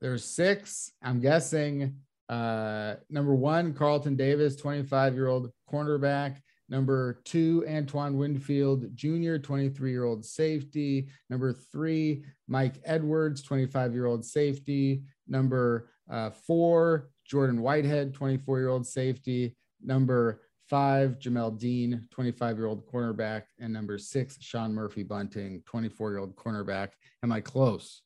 [0.00, 0.90] there's six.
[1.02, 1.96] I'm guessing
[2.28, 6.38] uh, number one, Carlton Davis, 25 year old cornerback.
[6.68, 11.08] Number two, Antoine Winfield Jr., 23 year old safety.
[11.28, 15.02] Number three, Mike Edwards, 25 year old safety.
[15.28, 19.54] Number uh, four, Jordan Whitehead, 24 year old safety.
[19.84, 20.40] Number
[20.72, 23.42] five, Jamel Dean, 25 year old cornerback.
[23.60, 26.92] And number six, Sean Murphy Bunting, 24 year old cornerback.
[27.22, 28.00] Am I close?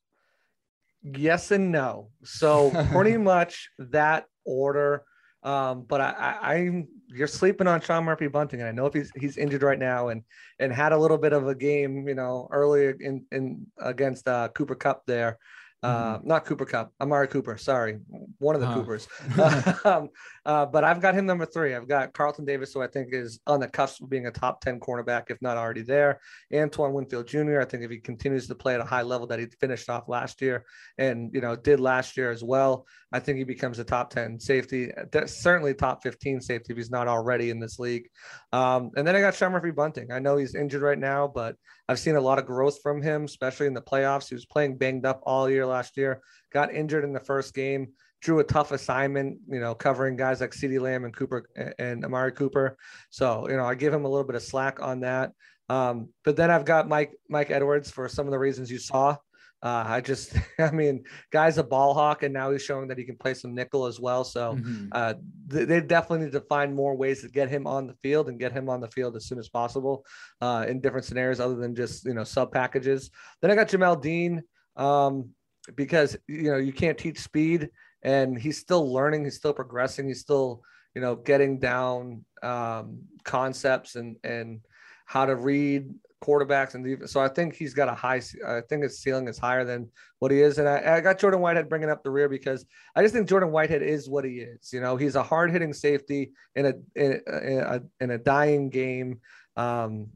[1.14, 2.10] yes and no.
[2.24, 5.04] So pretty much that order.
[5.42, 6.10] Um, but I,
[6.42, 9.62] I, I'm you're sleeping on Sean Murphy Bunting, and I know if he's he's injured
[9.62, 10.22] right now and
[10.58, 14.48] and had a little bit of a game, you know, early in in against uh,
[14.48, 15.38] Cooper Kupp there.
[15.86, 16.26] Uh, mm-hmm.
[16.26, 17.56] not Cooper Kupp, Amari Cooper.
[17.56, 17.98] Sorry,
[18.38, 18.80] one of the uh-huh.
[18.80, 19.08] Coopers.
[19.84, 20.08] um,
[20.44, 21.76] uh, but I've got him number three.
[21.76, 24.60] I've got Carlton Davis, who I think is on the cusp of being a top
[24.62, 26.20] 10 cornerback, if not already there.
[26.52, 29.38] Antoine Winfield Jr., I think if he continues to play at a high level that
[29.38, 30.64] he finished off last year
[30.98, 34.40] and, you know, did last year as well, I think he becomes a top 10
[34.40, 34.90] safety,
[35.26, 38.08] certainly top 15 safety if he's not already in this league.
[38.52, 40.10] Um, and then I got Sean Murphy Bunting.
[40.10, 41.56] I know he's injured right now, but
[41.88, 44.28] I've seen a lot of growth from him, especially in the playoffs.
[44.28, 46.20] He was playing banged up all year last year,
[46.52, 47.88] got injured in the first game
[48.22, 52.32] drew a tough assignment, you know, covering guys like CeeDee Lamb and Cooper and Amari
[52.32, 52.76] Cooper.
[53.10, 55.32] So, you know, I give him a little bit of slack on that.
[55.68, 59.16] Um, but then I've got Mike Mike Edwards for some of the reasons you saw.
[59.62, 63.04] Uh, I just, I mean, guy's a ball hawk, and now he's showing that he
[63.04, 64.24] can play some nickel as well.
[64.24, 64.88] So mm-hmm.
[64.92, 65.14] uh,
[65.46, 68.38] they, they, definitely need to find more ways to get him on the field and
[68.38, 70.04] get him on the field as soon as possible
[70.40, 73.10] uh, in different scenarios other than just you know sub packages.
[73.40, 74.42] Then I got Jamel Dean
[74.76, 75.30] um,
[75.74, 77.70] because you know you can't teach speed
[78.02, 80.62] and he's still learning he's still progressing he's still
[80.94, 84.60] you know getting down um, concepts and and
[85.06, 85.92] how to read
[86.22, 89.64] quarterbacks and so I think he's got a high I think his ceiling is higher
[89.64, 92.64] than what he is and I, I got Jordan Whitehead bringing up the rear because
[92.94, 95.72] I just think Jordan Whitehead is what he is you know he's a hard hitting
[95.72, 99.20] safety in a, in a in a dying game
[99.56, 100.08] um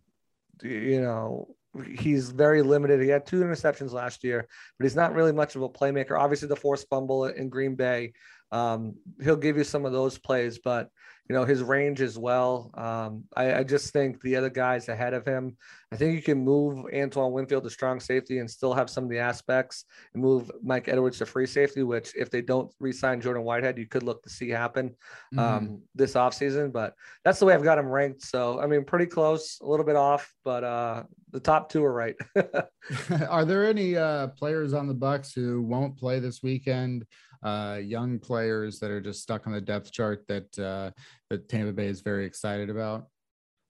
[0.63, 1.55] you know
[1.97, 3.01] he's very limited.
[3.01, 4.47] He had two interceptions last year,
[4.79, 6.19] but he's not really much of a playmaker.
[6.19, 8.13] Obviously, the forced fumble in Green Bay,
[8.53, 10.91] um, he'll give you some of those plays, but
[11.31, 12.73] you know his range as well.
[12.75, 15.57] Um, I, I, just think the other guys ahead of him.
[15.93, 19.11] I think you can move Antoine Winfield to strong safety and still have some of
[19.11, 21.85] the aspects, and move Mike Edwards to free safety.
[21.85, 24.97] Which, if they don't re-sign Jordan Whitehead, you could look to see happen
[25.39, 25.75] um, mm-hmm.
[25.95, 26.73] this offseason.
[26.73, 28.23] But that's the way I've got him ranked.
[28.23, 31.93] So I mean, pretty close, a little bit off, but uh, the top two are
[31.93, 32.17] right.
[33.29, 37.07] are there any uh, players on the Bucs who won't play this weekend?
[37.43, 40.91] Uh, young players that are just stuck on the depth chart that uh,
[41.31, 43.07] that Tampa Bay is very excited about?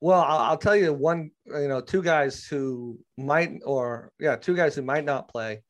[0.01, 4.57] Well, I'll, I'll tell you one, you know, two guys who might, or yeah, two
[4.57, 5.63] guys who might not play.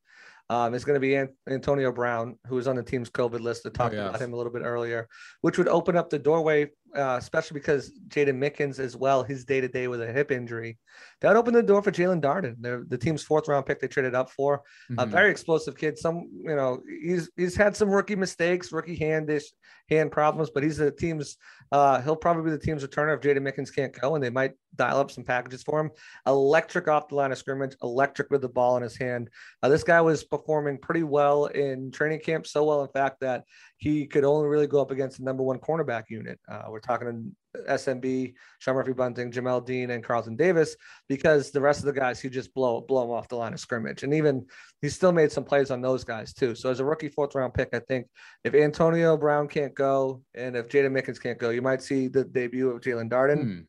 [0.48, 1.16] Um, is going to be
[1.48, 3.64] Antonio Brown, who is on the team's COVID list.
[3.66, 4.08] I talked oh, yes.
[4.08, 5.06] about him a little bit earlier,
[5.42, 9.60] which would open up the doorway uh, especially because Jaydon Mickens as well, his day
[9.60, 10.78] to day with a hip injury.
[11.20, 14.14] That opened the door for Jaelon Darden, They're the team's fourth round pick they traded
[14.14, 14.58] up for.
[14.90, 14.98] Mm-hmm.
[14.98, 15.98] A very explosive kid.
[15.98, 19.44] Some, you know, he's he's had some rookie mistakes, rookie handish
[19.88, 21.36] hand problems, but he's the team's.
[21.72, 24.52] Uh, he'll probably be the team's returner if Jaydon Mickens can't go, and they might
[24.76, 25.90] dial up some packages for him.
[26.26, 29.28] Electric off the line of scrimmage, electric with the ball in his hand.
[29.62, 33.44] Uh, this guy was performing pretty well in training camp, so well in fact that
[33.80, 36.38] he could only really go up against the number one cornerback unit.
[36.46, 37.34] Uh, we're talking
[37.66, 40.76] SMB, Sean Murphy Bunting, Jamel Dean, and Carlton Davis,
[41.08, 43.58] because the rest of the guys he just blow blow them off the line of
[43.58, 44.02] scrimmage.
[44.02, 44.44] And even
[44.82, 46.54] he still made some plays on those guys too.
[46.54, 48.06] So as a rookie fourth round pick, I think
[48.44, 52.24] if Antonio Brown can't go and if Jaydon Mickens can't go, you might see the
[52.24, 53.42] debut of Jaelon Darden.
[53.42, 53.60] Hmm.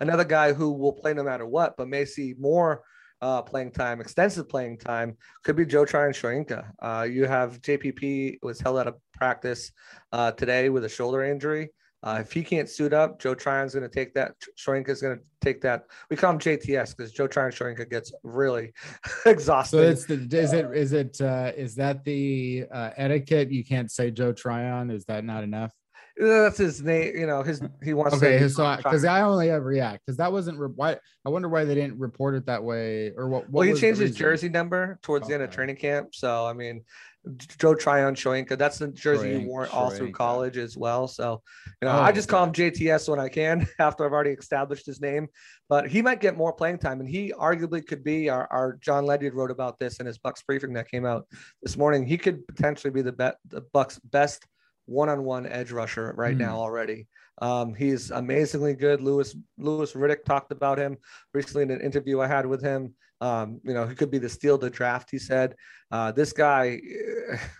[0.00, 2.82] Another guy who will play no matter what, but may see more
[3.20, 6.70] uh, playing time, extensive playing time, could be Joe Tryon-Shoyinka.
[6.80, 9.72] Uh, you have JPP was held out of practice
[10.12, 11.70] uh, today with a shoulder injury.
[12.04, 14.34] Uh, if he can't suit up, Joe Tryon's going to take that.
[14.58, 15.84] Shoyinka's going to take that.
[16.10, 18.74] We call him JTS because Joe Tryon Shoyinka gets really
[19.26, 19.76] exhausted.
[19.78, 23.50] So it's the is it is it uh, is that the uh, etiquette?
[23.50, 24.90] You can't say Joe Tryon.
[24.90, 25.72] Is that not enough?
[26.16, 27.16] That's his name.
[27.16, 28.16] You know, his he wants.
[28.16, 30.96] Okay, to so because I only have react because that wasn't re- why.
[31.24, 33.50] I wonder why they didn't report it that way or what.
[33.50, 36.14] what well, he changed his jersey number towards the end of training camp.
[36.14, 36.84] So I mean,
[37.58, 38.58] Joe Tryon-Shoyinka.
[38.58, 41.08] That's the jersey he wore all through college as well.
[41.08, 41.42] So,
[41.80, 44.86] you know, oh, I just call him JTS when I can after I've already established
[44.86, 45.28] his name.
[45.68, 48.28] But he might get more playing time, and he arguably could be.
[48.28, 51.26] Our, our Jon Ledyard wrote about this in his Bucs briefing that came out
[51.62, 52.06] this morning.
[52.06, 54.46] He could potentially be the, be- the Bucs' best
[54.86, 56.40] one-on-one edge rusher right mm.
[56.40, 57.06] now already.
[57.42, 59.00] Um, he's amazingly good.
[59.00, 60.96] Louis Louis Riddick talked about him
[61.32, 62.94] recently in an interview I had with him.
[63.20, 65.10] Um, you know, he could be the steal to draft.
[65.10, 65.54] He said,
[65.90, 66.80] uh, "This guy,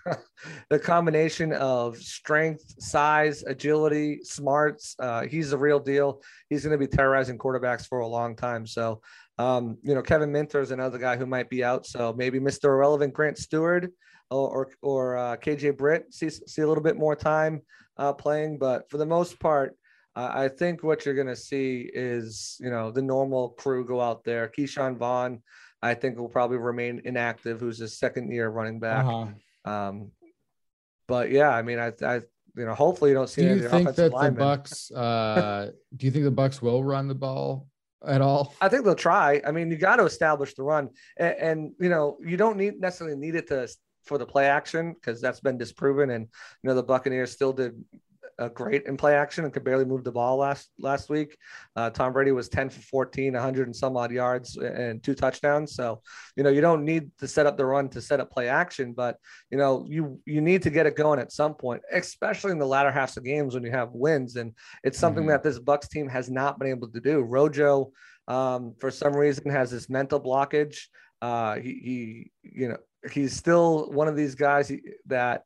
[0.71, 4.95] the combination of strength, size, agility, smarts.
[4.99, 6.23] Uh, he's the real deal.
[6.51, 9.01] He's going to be terrorizing quarterbacks for a long time." So,
[9.39, 11.87] um, you know, Kevin Minter is another guy who might be out.
[11.87, 12.65] So maybe Mr.
[12.65, 13.89] Irrelevant Grant Stuard
[14.31, 17.63] or or uh, KJ Britt see see a little bit more time
[17.97, 19.77] uh, playing, but for the most part,
[20.17, 24.01] uh, I think what you're going to see is you know the normal crew go
[24.01, 24.51] out there.
[24.57, 25.43] Ke'Shawn Vaughn,
[25.83, 29.05] I think will probably remain inactive, who's his second year running back.
[29.05, 29.71] Uh-huh.
[29.71, 30.11] Um,
[31.07, 32.21] but yeah, I mean, I, I
[32.57, 33.43] you know, hopefully you don't see.
[33.43, 34.39] Do you think that linemen.
[34.39, 34.93] the Bucs?
[34.95, 37.67] Uh, do you think the Bucs will run the ball
[38.07, 38.55] at all?
[38.61, 39.41] I think they'll try.
[39.45, 42.81] I mean, you got to establish the run, and, and, you know, you don't need
[42.81, 43.69] necessarily need it to
[44.05, 46.11] for the play action because that's been disproven.
[46.11, 46.29] And
[46.63, 47.75] you know the Buccaneers still did
[48.39, 51.37] a great in play action and could barely move the ball last last week.
[51.77, 55.75] Uh, Tom Brady was 10 for 14, 100 and some odd yards and two touchdowns.
[55.75, 56.03] So,
[56.37, 58.93] you know, you don't need to set up the run to set up play action,
[58.93, 59.17] but
[59.51, 62.67] you know, you you need to get it going at some point, especially in the
[62.67, 64.37] latter halves of games when you have wins.
[64.37, 65.31] And it's something mm-hmm.
[65.31, 67.21] that this Bucs team has not been able to do.
[67.21, 67.93] Rojo,
[68.29, 70.87] um, for some reason, has this mental blockage.
[71.23, 72.77] Uh, he, he, you know,
[73.13, 74.73] he's still one of these guys
[75.07, 75.43] that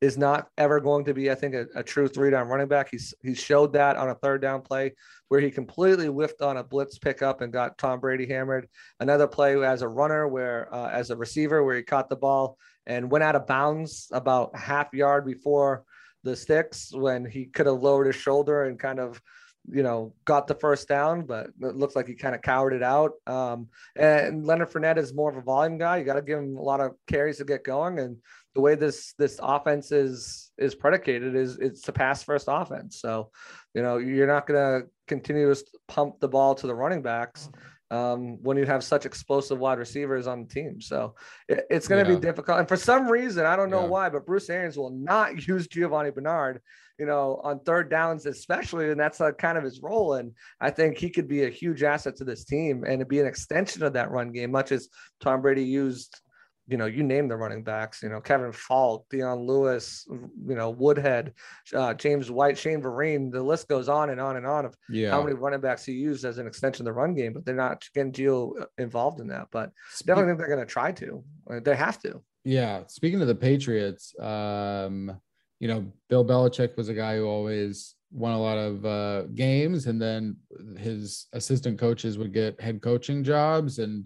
[0.00, 2.88] is not ever going to be, I think, a, a, true three down running back.
[2.90, 4.94] He's he showed that on a third down play
[5.28, 8.66] where he completely whiffed on a blitz pickup and got Tom Brady hammered.
[8.98, 12.56] Another play as a runner where uh, as a receiver where he caught the ball
[12.86, 15.84] and went out of bounds about half yard before
[16.24, 19.20] the sticks when he could have lowered his shoulder and kind of
[19.68, 22.82] you know, got the first down, but it looks like he kind of cowered it
[22.82, 23.12] out.
[23.26, 25.98] Um, and Leonard Fournette is more of a volume guy.
[25.98, 27.98] You got to give him a lot of carries to get going.
[27.98, 28.16] And
[28.54, 33.00] the way this this offense is is predicated is it's a pass first offense.
[33.00, 33.30] So,
[33.74, 37.48] you know, you're not going to continue to pump the ball to the running backs
[37.90, 40.80] um, when you have such explosive wide receivers on the team.
[40.80, 41.14] So
[41.48, 42.18] it, it's going to yeah.
[42.18, 42.58] be difficult.
[42.58, 43.88] And for some reason, I don't know yeah.
[43.88, 46.60] why, but Bruce Arians will not use Giovanni Bernard
[47.00, 48.90] you know, on third downs, especially.
[48.90, 50.14] And that's a, kind of his role.
[50.14, 53.26] And I think he could be a huge asset to this team and be an
[53.26, 56.20] extension of that run game, much as Tom Brady used,
[56.68, 60.68] you know, you name the running backs, you know, Kevin Faulk, Dion Lewis, you know,
[60.68, 61.32] Woodhead,
[61.74, 65.10] uh, James White, Shane Vereen, the list goes on and on and on of yeah.
[65.10, 67.56] how many running backs he used as an extension of the run game, but they're
[67.56, 69.46] not getting Gio involved in that.
[69.50, 69.72] But
[70.04, 71.24] definitely think they're going to try to.
[71.64, 72.22] They have to.
[72.44, 72.82] Yeah.
[72.88, 75.18] Speaking of the Patriots, um,
[75.60, 79.86] you know, Bill Belichick was a guy who always won a lot of uh, games,
[79.86, 80.36] and then
[80.76, 84.04] his assistant coaches would get head coaching jobs, and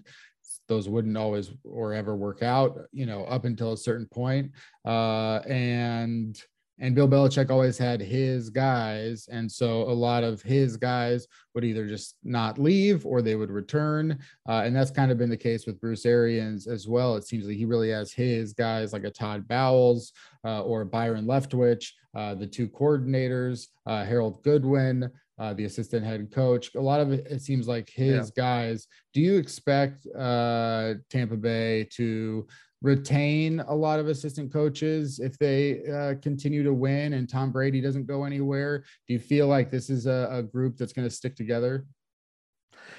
[0.68, 4.50] those wouldn't always or ever work out, you know, up until a certain point.
[4.84, 6.42] Uh, and
[6.80, 9.28] and Bill Belichick always had his guys.
[9.30, 13.50] And so a lot of his guys would either just not leave or they would
[13.50, 14.18] return.
[14.48, 17.16] Uh, and that's kind of been the case with Bruce Arians as well.
[17.16, 20.12] It seems like he really has his guys like a Todd Bowles
[20.44, 25.10] uh, or Byron Leftwich, uh, the two coordinators, uh, Harold Goodwin.
[25.36, 26.72] Uh, the assistant head coach.
[26.76, 28.40] A lot of it, it seems like his yeah.
[28.40, 28.86] guys.
[29.12, 32.46] Do you expect uh, Tampa Bay to
[32.84, 37.80] retain a lot of assistant coaches if they uh, continue to win and Tom Brady
[37.80, 38.84] doesn't go anywhere?
[39.08, 41.86] Do you feel like this is a, a group that's going to stick together?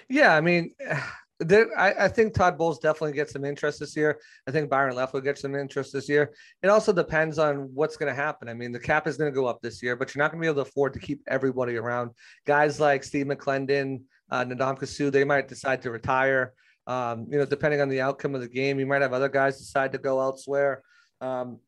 [0.09, 0.71] Yeah, I mean,
[1.39, 4.19] there, I, I, think Todd Bowles definitely gets some interest this year.
[4.47, 6.33] I think Byron Leftwich get some interest this year.
[6.63, 8.49] It also depends on what's going to happen.
[8.49, 10.41] I mean, the cap is going to go up this year, but you're not going
[10.41, 12.09] to be able to afford to keep everybody around.
[12.47, 16.53] Guys like Steve McLendon, uh, Ndamukong Suh, they might decide to retire.
[16.87, 19.57] Um, you know, depending on the outcome of the game, you might have other guys
[19.57, 20.83] decide to go elsewhere.
[21.21, 21.59] Um,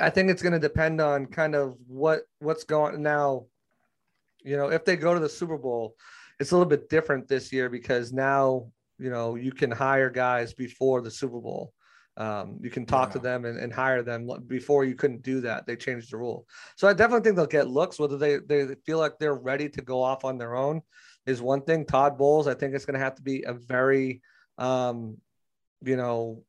[0.00, 3.46] I think it's going to depend on kind of what what's going now.
[4.42, 5.94] You know, if they go to the Super Bowl,
[6.40, 10.52] it's a little bit different this year because now you know you can hire guys
[10.54, 11.72] before the Super Bowl.
[12.16, 13.12] Um, you can talk yeah.
[13.14, 15.66] to them and, and, hire them before you couldn't do that.
[15.66, 16.46] They changed the rule.
[16.76, 19.82] So I definitely think they'll get looks, whether they, they feel like they're ready to
[19.82, 20.80] go off on their own
[21.26, 21.84] is one thing.
[21.84, 24.22] Todd Bowles, I think it's going to have to be a very,
[24.58, 25.16] um,
[25.82, 26.42] you know,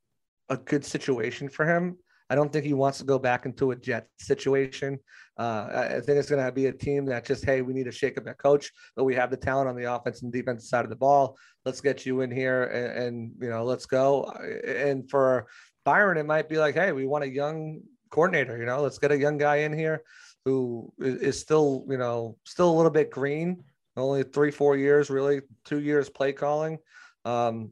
[0.49, 1.97] a good situation for him.
[2.29, 4.99] I don't think he wants to go back into a jet situation.
[5.37, 7.91] Uh, I think it's going to be a team that just, hey, we need to
[7.91, 10.85] shake up that coach, but we have the talent on the offense and defense side
[10.85, 11.37] of the ball.
[11.65, 14.23] Let's get you in here and, and you know, let's go.
[14.65, 15.47] And for
[15.83, 18.57] Byron, it might be like, hey, we want a young coordinator.
[18.57, 20.01] You know, let's get a young guy in here
[20.45, 23.63] who is still, you know, still a little bit green
[23.97, 26.79] only three, four years, really, two years play calling.
[27.23, 27.71] Um,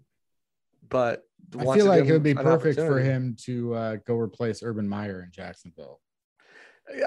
[0.89, 1.23] but
[1.57, 5.23] I feel like it would be perfect for him to uh, go replace Urban Meyer
[5.23, 5.99] in Jacksonville.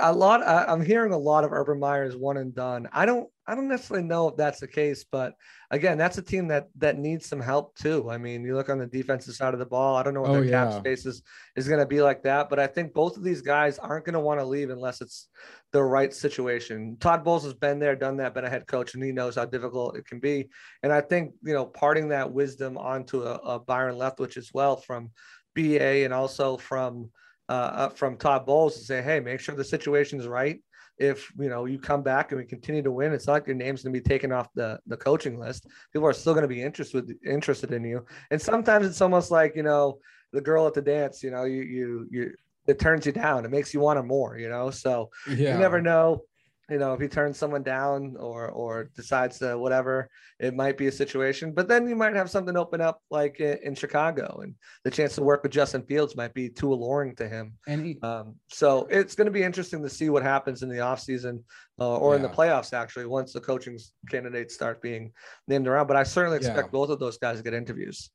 [0.01, 2.89] A lot I, am hearing a lot of urban meyers one and done.
[2.93, 5.35] I don't i don't necessarily know if that's the case but
[5.71, 8.79] again that's a team that that needs some help too i mean you look on
[8.79, 10.71] the defensive side of the ball i don't know what oh, their yeah.
[10.71, 11.23] cap space is,
[11.57, 14.15] is going to be like that but i think both of these guys aren't going
[14.15, 15.29] to want to leave unless it's
[15.73, 19.03] the right situation todd bowles has been there done that been a head coach and
[19.03, 20.49] he knows how difficult it can be
[20.83, 24.77] and i think you know parting that wisdom onto a, a byron leftwich as well
[24.77, 25.11] from
[25.55, 27.11] ba and also from
[27.49, 30.61] uh, from Todd Bowles to say, hey, make sure the situation is right.
[30.99, 33.57] If you know you come back and we continue to win, it's not like your
[33.57, 35.67] name's going to be taken off the the coaching list.
[35.93, 38.05] People are still going to be interested interested in you.
[38.31, 39.99] And sometimes it's almost like you know
[40.33, 41.23] the girl at the dance.
[41.23, 42.33] You know, you you you
[42.67, 43.45] it turns you down.
[43.45, 44.39] It makes you want her more.
[44.39, 45.53] You know, so yeah.
[45.53, 46.23] you never know
[46.71, 50.09] you know, if he turns someone down or or decides to whatever,
[50.41, 51.53] it might be a situation.
[51.53, 55.23] But then you might have something open up like in, Chicago, and the chance to
[55.23, 57.55] work with Justin Fields might be too alluring to him.
[57.69, 60.77] And he, um, so it's going to be interesting to see what happens in the
[60.77, 61.43] offseason
[61.79, 62.17] uh, or yeah.
[62.17, 63.79] in the playoffs, actually, once the coaching
[64.11, 65.13] candidates start being
[65.47, 65.87] named around.
[65.87, 66.73] But I certainly expect yeah.
[66.73, 68.11] both of those guys to get interviews.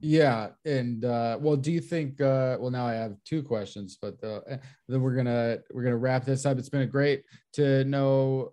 [0.00, 2.20] Yeah, and uh, well, do you think?
[2.20, 4.56] Uh, well, now I have two questions, but uh, eh,
[4.88, 6.58] then we're gonna we're gonna wrap this up.
[6.58, 7.24] It's been great
[7.54, 8.50] to know.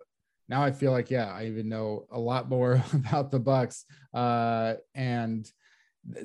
[0.50, 4.76] Now I feel like yeah, I even know a lot more about the Bucs, uh,
[4.95, 5.50] and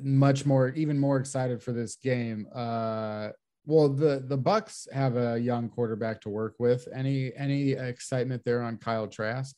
[0.01, 2.47] much more, even more excited for this game.
[2.53, 3.29] Uh,
[3.65, 6.87] well, the the Bucs have a young quarterback to work with.
[6.93, 9.55] Any any excitement there on Kyle Trask?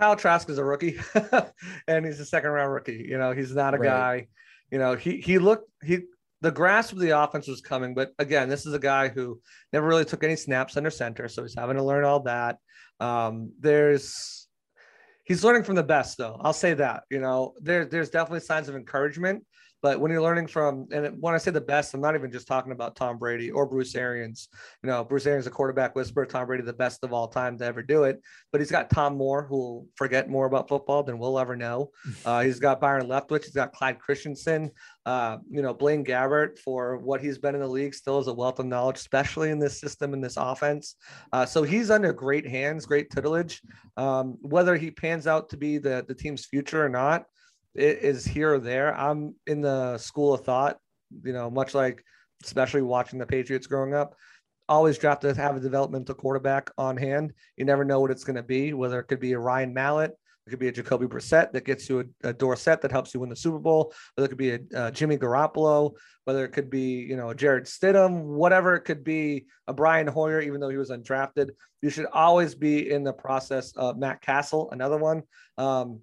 [0.00, 0.98] Kyle Trask is a rookie,
[1.86, 3.04] and he's a second round rookie.
[3.06, 3.86] You know, he's not a right.
[3.86, 4.28] guy.
[4.70, 6.00] You know, he he looked he
[6.40, 9.40] the grasp of the offense was coming, but again, this is a guy who
[9.74, 12.56] never really took any snaps under center, so he's having to learn all that.
[12.98, 14.48] Um, there's
[15.24, 16.40] he's learning from the best, though.
[16.40, 17.02] I'll say that.
[17.10, 19.44] You know, there there's definitely signs of encouragement.
[19.82, 22.46] But when you're learning from, and when I say the best, I'm not even just
[22.46, 24.48] talking about Tom Brady or Bruce Arians.
[24.82, 27.64] You know, Bruce Arians, a quarterback whisperer, Tom Brady, the best of all time to
[27.64, 28.20] ever do it.
[28.52, 31.90] But he's got Tom Moore, who will forget more about football than we'll ever know.
[32.26, 33.44] Uh, he's got Byron Leftwich.
[33.44, 34.70] He's got Clyde Christensen.
[35.06, 38.32] Uh, you know, Blaine Gabbert, for what he's been in the league, still is a
[38.32, 40.96] wealth of knowledge, especially in this system, in this offense.
[41.32, 43.62] Uh, so he's under great hands, great tutelage.
[43.96, 47.24] Um, whether he pans out to be the, the team's future or not,
[47.74, 48.96] is here or there.
[48.96, 50.78] I'm in the school of thought,
[51.24, 52.04] you know, much like
[52.44, 54.14] especially watching the Patriots growing up.
[54.68, 57.32] Always draft to have a developmental quarterback on hand.
[57.56, 60.12] You never know what it's going to be, whether it could be a Ryan Mallett,
[60.46, 63.20] it could be a Jacoby Brissett that gets you a, a Dorsett that helps you
[63.20, 65.92] win the Super Bowl, whether it could be a, a Jimmy Garoppolo,
[66.24, 70.40] whether it could be, you know, Jarrett Stidham, whatever it could be, a Brian Hoyer,
[70.40, 71.50] even though he was undrafted.
[71.82, 75.22] You should always be in the process of Matt Cassel, another one.
[75.58, 76.00] Um,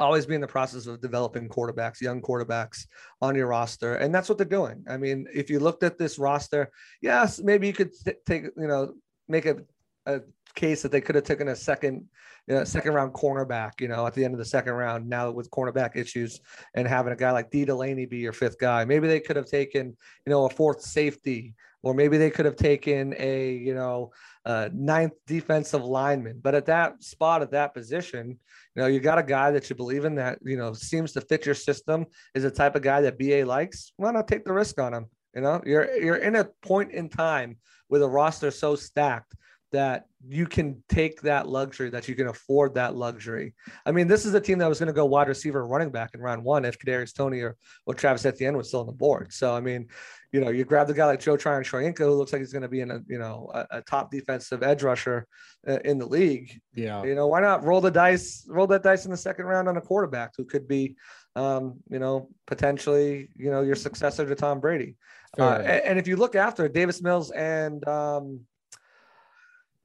[0.00, 2.86] always be in the process of developing quarterbacks, young quarterbacks
[3.20, 4.84] on your roster, and that's what they're doing.
[4.88, 7.92] I mean, if you looked at this roster, yes, maybe you could
[8.26, 8.94] take you know
[9.28, 9.58] make a,
[10.06, 10.20] a
[10.54, 12.06] case that they could have taken a second
[12.46, 15.30] you know, second round cornerback, you know, at the end of the second round, now
[15.30, 16.40] with cornerback issues
[16.74, 18.84] and having a guy like Dee Delaney be your fifth guy.
[18.84, 22.56] Maybe they could have taken, you know, a fourth safety, or maybe they could have
[22.56, 24.12] taken a, you know,
[24.44, 26.40] uh, ninth defensive lineman.
[26.42, 28.38] But at that spot, at that position,
[28.74, 31.20] you know, you got a guy that you believe in that, you know, seems to
[31.20, 33.92] fit your system, is the type of guy that BA likes.
[33.96, 35.06] Why not take the risk on him?
[35.34, 37.56] You know, you're you're in a point in time
[37.88, 39.34] with a roster so stacked
[39.74, 43.54] that you can take that luxury, that you can afford that luxury.
[43.84, 46.10] I mean, this is a team that was going to go wide receiver running back
[46.14, 49.32] in round one if Kadarius Toney or, or Travis Etienne was still on the board.
[49.32, 49.88] So, I mean,
[50.32, 52.68] you know, you grab the guy like Joe Tryon-Shoyinka, who looks like he's going to
[52.68, 55.26] be in a, you know, a, a top defensive edge rusher
[55.68, 56.60] uh, in the league.
[56.74, 57.02] Yeah.
[57.02, 59.76] You know, why not roll the dice, roll that dice in the second round on
[59.76, 60.96] a quarterback who could be,
[61.34, 64.94] um, you know, potentially, you know, your successor to Tom Brady.
[65.36, 68.40] Uh, and, and, if you look after Davis Mills and, um,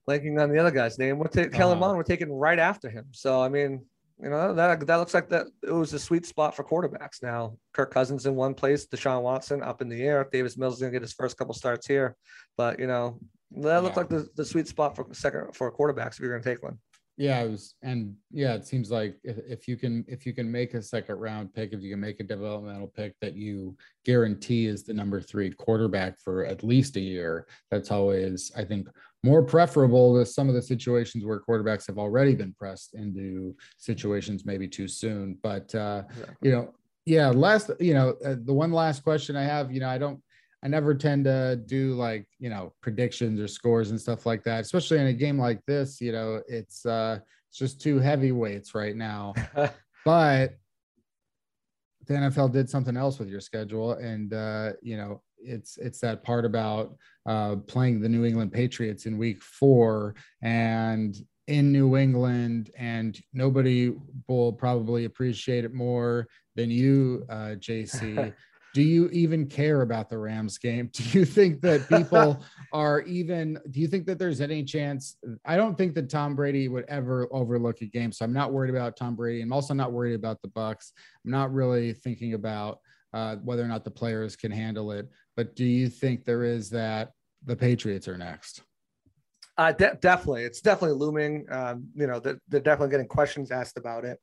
[0.09, 1.19] blanking on the other guy's name.
[1.19, 1.87] We're taking Kellen uh-huh.
[1.87, 1.97] Mond.
[1.97, 3.05] We're taking right after him.
[3.11, 3.85] So I mean,
[4.21, 7.21] you know that that looks like that it was a sweet spot for quarterbacks.
[7.21, 10.27] Now Kirk Cousins in one place, Deshaun Watson up in the air.
[10.31, 12.15] Davis Mills is gonna get his first couple starts here,
[12.57, 13.19] but you know
[13.51, 14.01] that looked yeah.
[14.01, 16.77] like the, the sweet spot for second for quarterbacks if you're gonna take one.
[17.19, 20.49] Yeah, it was, and yeah, it seems like if, if you can if you can
[20.49, 24.67] make a second round pick, if you can make a developmental pick that you guarantee
[24.67, 28.87] is the number three quarterback for at least a year, that's always I think
[29.21, 34.45] more preferable to some of the situations where quarterbacks have already been pressed into situations
[34.45, 35.37] maybe too soon.
[35.43, 36.03] But uh,
[36.41, 36.73] you know,
[37.05, 40.21] yeah, last you know uh, the one last question I have, you know, I don't
[40.63, 44.61] I never tend to do like, you know, predictions or scores and stuff like that,
[44.61, 48.95] especially in a game like this, you know, it's uh it's just two heavyweights right
[48.95, 49.33] now.
[50.05, 50.57] but
[52.07, 56.23] the NFL did something else with your schedule and uh, you know, it's it's that
[56.23, 56.95] part about
[57.25, 61.17] uh playing the New England Patriots in week 4 and
[61.49, 63.91] in New England, and nobody
[64.27, 68.33] will probably appreciate it more than you, uh, JC.
[68.73, 70.89] do you even care about the Rams game?
[70.93, 72.43] Do you think that people
[72.73, 75.17] are even, do you think that there's any chance?
[75.43, 78.11] I don't think that Tom Brady would ever overlook a game.
[78.11, 79.41] So I'm not worried about Tom Brady.
[79.41, 80.91] I'm also not worried about the Bucs.
[81.25, 82.79] I'm not really thinking about
[83.13, 85.09] uh, whether or not the players can handle it.
[85.35, 87.13] But do you think there is that
[87.45, 88.61] the Patriots are next?
[89.57, 90.43] Uh, de- definitely.
[90.43, 91.45] It's definitely looming.
[91.49, 94.19] Um, you know, they're, they're definitely getting questions asked about it.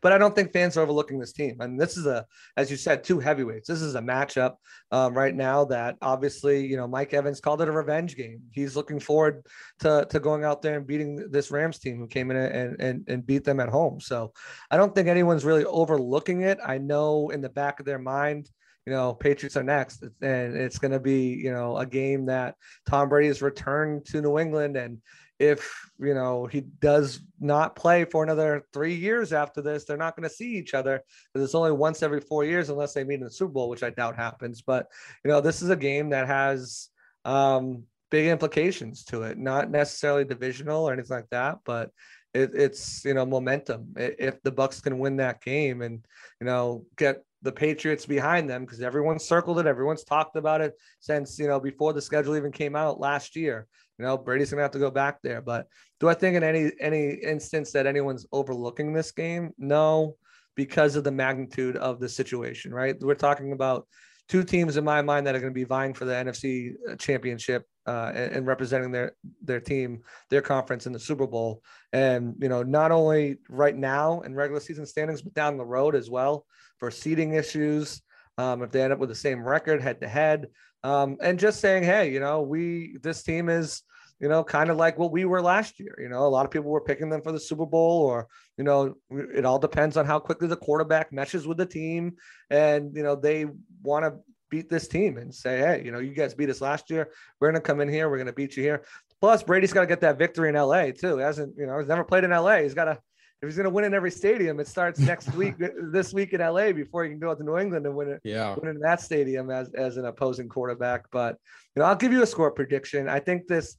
[0.00, 1.56] But I don't think fans are overlooking this team.
[1.60, 2.26] And this is a,
[2.56, 3.68] as you said, two heavyweights.
[3.68, 4.54] This is a matchup
[4.90, 8.40] um, right now that obviously, you know, Mike Evans called it a revenge game.
[8.50, 9.46] He's looking forward
[9.80, 13.04] to, to going out there and beating this Rams team who came in and, and,
[13.08, 14.00] and beat them at home.
[14.00, 14.32] So
[14.70, 16.58] I don't think anyone's really overlooking it.
[16.64, 18.48] I know in the back of their mind,
[18.86, 22.56] you know, Patriots are next, and it's going to be, you know, a game that
[22.84, 24.98] Tom Brady has returned to New England, and
[25.42, 30.14] if you know he does not play for another three years after this, they're not
[30.14, 31.02] going to see each other
[31.34, 33.82] because it's only once every four years unless they meet in the Super Bowl, which
[33.82, 34.62] I doubt happens.
[34.62, 34.86] But
[35.24, 36.88] you know, this is a game that has
[37.24, 41.90] um, big implications to it, not necessarily divisional or anything like that, but
[42.32, 43.94] it, it's you know momentum.
[43.96, 46.06] If the Bucs can win that game and
[46.40, 50.74] you know get the Patriots behind them because everyone's circled it, everyone's talked about it
[51.00, 53.66] since you know before the schedule even came out last year.
[53.98, 55.40] You know, Brady's gonna have to go back there.
[55.40, 55.66] But
[56.00, 59.50] do I think in any any instance that anyone's overlooking this game?
[59.58, 60.16] No,
[60.54, 62.72] because of the magnitude of the situation.
[62.72, 63.86] Right, we're talking about
[64.28, 66.96] two teams in my mind that are going to be vying for the NFC uh,
[66.96, 69.12] championship uh, and, and, representing their
[69.42, 71.62] their team, their conference in the Super Bowl.
[71.92, 75.94] And you know, not only right now in regular season standings, but down the road
[75.94, 76.46] as well
[76.78, 78.00] for seeding issues.
[78.38, 80.46] Um, if they end up with the same record head to head,
[80.82, 83.82] um, and just saying, hey, you know, we this team is
[84.22, 85.98] you know, kind of like what we were last year.
[86.00, 88.62] You know, a lot of people were picking them for the Super Bowl, or, you
[88.62, 92.14] know, it all depends on how quickly the quarterback meshes with the team.
[92.48, 93.46] And, you know, they
[93.82, 94.14] want to
[94.48, 97.10] beat this team and say, hey, you know, you guys beat us last year.
[97.40, 98.08] We're going to come in here.
[98.08, 98.84] We're going to beat you here.
[99.20, 101.16] Plus, Brady's got to get that victory in LA, too.
[101.16, 102.58] He hasn't, you know, he's never played in LA.
[102.58, 102.98] He's got to,
[103.42, 106.40] if he's going to win in every stadium, it starts next week, this week in
[106.40, 108.20] LA before he can go out to New England and win it.
[108.22, 111.06] Yeah, win in that stadium as as an opposing quarterback.
[111.10, 111.36] But
[111.74, 113.08] you know, I'll give you a score prediction.
[113.08, 113.76] I think this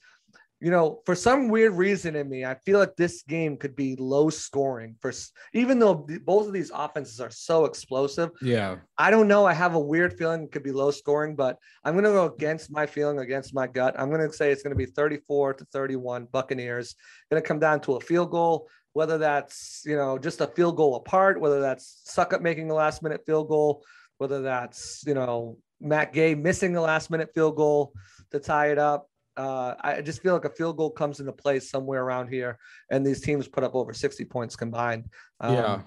[0.63, 3.97] you know, for some weird reason in me, I feel like this game could be
[3.97, 5.11] low scoring for
[5.53, 8.29] even though both of these offenses are so explosive.
[8.41, 8.77] Yeah.
[8.97, 9.45] I don't know.
[9.45, 12.33] I have a weird feeling it could be low scoring, but I'm going to go
[12.33, 13.93] against my feeling, against my gut.
[13.99, 16.95] I'm going to say it's going to be 34 to 31 Buccaneers.
[17.29, 18.69] Going to come down to a field goal.
[18.93, 23.01] Whether that's you know just a field goal apart, whether that's Succop making a last
[23.01, 23.83] minute field goal,
[24.17, 27.93] whether that's you know Matt Gay missing the last minute field goal
[28.31, 29.09] to tie it up.
[29.35, 32.59] Uh, I just feel like a field goal comes into play somewhere around here,
[32.91, 35.09] and these teams put up over 60 points combined.
[35.39, 35.81] Um, yeah.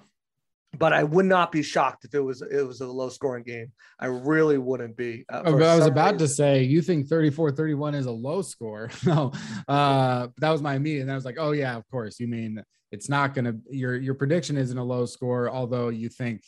[0.77, 3.71] But I would not be shocked if it was it was a low scoring game.
[3.99, 5.25] I really wouldn't be.
[5.31, 6.27] Uh, oh, I was about reason.
[6.27, 8.89] to say you think 34-31 is a low score.
[9.05, 9.31] no,
[9.67, 11.03] uh, that was my immediate.
[11.03, 12.19] And I was like, oh yeah, of course.
[12.19, 16.09] You mean it's not going to your your prediction isn't a low score, although you
[16.09, 16.41] think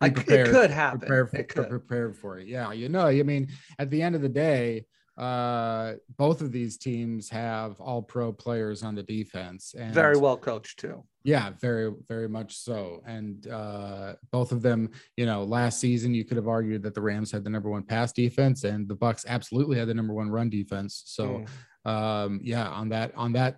[0.00, 1.00] I, prepared, it could happen.
[1.00, 1.68] Prepared for, it could.
[1.68, 2.48] prepared for it.
[2.48, 4.84] Yeah, you know, I mean, at the end of the day,
[5.16, 10.36] uh, both of these teams have all pro players on the defense and very well
[10.36, 11.02] coached too.
[11.24, 13.02] Yeah, very, very much so.
[13.06, 17.00] And uh, both of them, you know, last season you could have argued that the
[17.00, 20.30] Rams had the number one pass defense and the Bucs absolutely had the number one
[20.30, 21.02] run defense.
[21.06, 21.44] So,
[21.84, 21.90] mm.
[21.90, 23.56] um, yeah, on that, on that,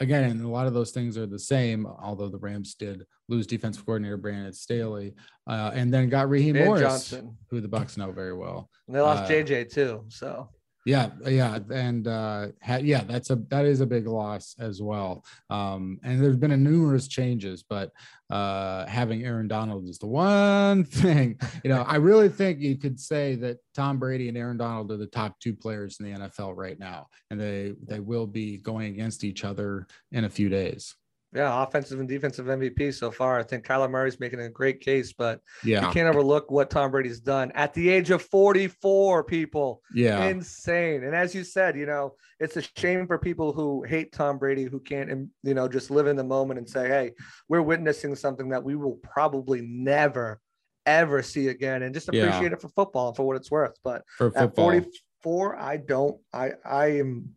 [0.00, 3.46] again, and a lot of those things are the same, although the Rams did lose
[3.46, 5.14] defensive coordinator Brandon Staley,
[5.48, 7.36] uh, and then got Raheem Morris, Johnson.
[7.50, 8.70] who the Bucs know very well.
[8.86, 10.04] And they lost uh, JJ too.
[10.08, 10.48] So
[10.88, 15.22] yeah, yeah, and uh, ha- yeah, that's a that is a big loss as well.
[15.50, 17.92] Um, and there's been a numerous changes, but
[18.30, 21.38] uh, having Aaron Donald is the one thing.
[21.62, 24.96] You know, I really think you could say that Tom Brady and Aaron Donald are
[24.96, 28.94] the top two players in the NFL right now, and they they will be going
[28.94, 30.94] against each other in a few days.
[31.34, 33.38] Yeah, offensive and defensive MVP so far.
[33.38, 36.90] I think Kyler Murray's making a great case, but yeah, you can't overlook what Tom
[36.90, 39.24] Brady's done at the age of 44.
[39.24, 41.04] People, yeah, insane.
[41.04, 44.64] And as you said, you know, it's a shame for people who hate Tom Brady
[44.64, 47.12] who can't, um, you know, just live in the moment and say, "Hey,
[47.46, 50.40] we're witnessing something that we will probably never,
[50.86, 52.52] ever see again," and just appreciate yeah.
[52.52, 53.76] it for football and for what it's worth.
[53.84, 56.18] But for at 44, I don't.
[56.32, 57.34] I I am.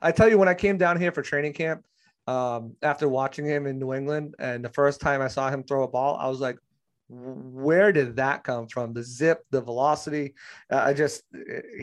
[0.00, 1.82] I tell you, when I came down here for training camp
[2.26, 4.34] um, after watching him in New England.
[4.38, 6.58] And the first time I saw him throw a ball, I was like,
[7.08, 8.92] where did that come from?
[8.92, 10.34] The zip, the velocity.
[10.70, 11.22] Uh, I just,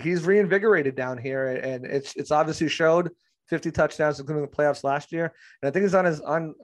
[0.01, 1.47] he's reinvigorated down here.
[1.47, 3.09] And it's, it's obviously showed
[3.47, 5.33] 50 touchdowns, including the playoffs last year.
[5.61, 6.55] And I think he's on his, on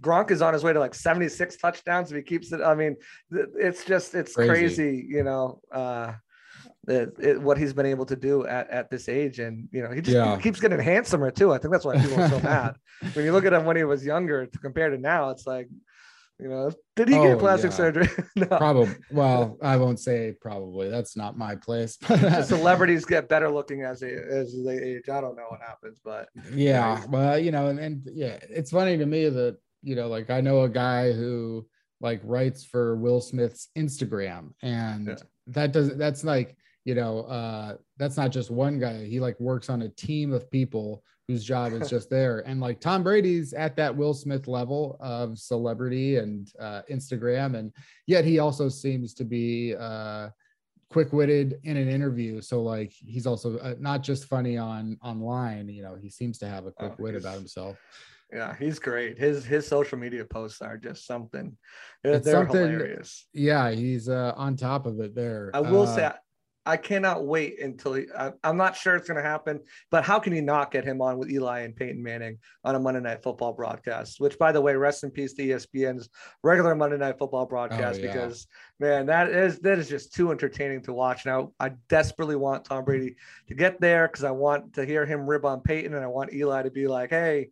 [0.00, 2.60] Gronk is on his way to like 76 touchdowns if he keeps it.
[2.60, 2.96] I mean,
[3.30, 6.12] it's just, it's crazy, crazy you know, uh,
[6.88, 9.38] it, it, what he's been able to do at, at this age.
[9.38, 10.38] And, you know, he just yeah.
[10.38, 11.52] keeps getting handsomer too.
[11.52, 12.76] I think that's why people are so mad.
[13.12, 15.68] When you look at him when he was younger to compare to now, it's like,
[16.38, 17.76] you know, did he oh, get plastic yeah.
[17.76, 18.08] surgery?
[18.36, 18.46] no.
[18.46, 18.94] Probably.
[19.10, 20.88] Well, I won't say probably.
[20.88, 21.96] That's not my place.
[22.44, 25.08] celebrities get better looking as they as they age.
[25.08, 26.96] I don't know what happens, but yeah.
[26.96, 30.08] You know, well, you know, and, and yeah, it's funny to me that you know,
[30.08, 31.66] like I know a guy who
[32.00, 35.14] like writes for Will Smith's Instagram, and yeah.
[35.48, 35.98] that doesn't.
[35.98, 39.88] That's like you know uh that's not just one guy he like works on a
[39.90, 44.14] team of people whose job is just there and like tom brady's at that will
[44.14, 47.72] smith level of celebrity and uh instagram and
[48.06, 50.28] yet he also seems to be uh
[50.90, 55.82] quick-witted in an interview so like he's also uh, not just funny on online you
[55.82, 57.76] know he seems to have a quick oh, wit about himself
[58.32, 59.16] yeah, he's great.
[59.16, 61.56] His his social media posts are just something.
[62.02, 63.28] They're, they're something, hilarious.
[63.32, 65.52] Yeah, he's uh, on top of it there.
[65.54, 66.10] I will uh, say
[66.66, 69.60] I cannot wait until he, I, am not sure it's going to happen,
[69.90, 72.80] but how can you not get him on with Eli and Peyton Manning on a
[72.80, 74.18] Monday Night Football broadcast?
[74.18, 76.08] Which, by the way, rest in peace to ESPN's
[76.42, 78.12] regular Monday Night Football broadcast oh, yeah.
[78.12, 78.46] because
[78.80, 81.26] man, that is that is just too entertaining to watch.
[81.26, 83.16] Now, I desperately want Tom Brady
[83.48, 86.32] to get there because I want to hear him rib on Peyton, and I want
[86.32, 87.50] Eli to be like, "Hey,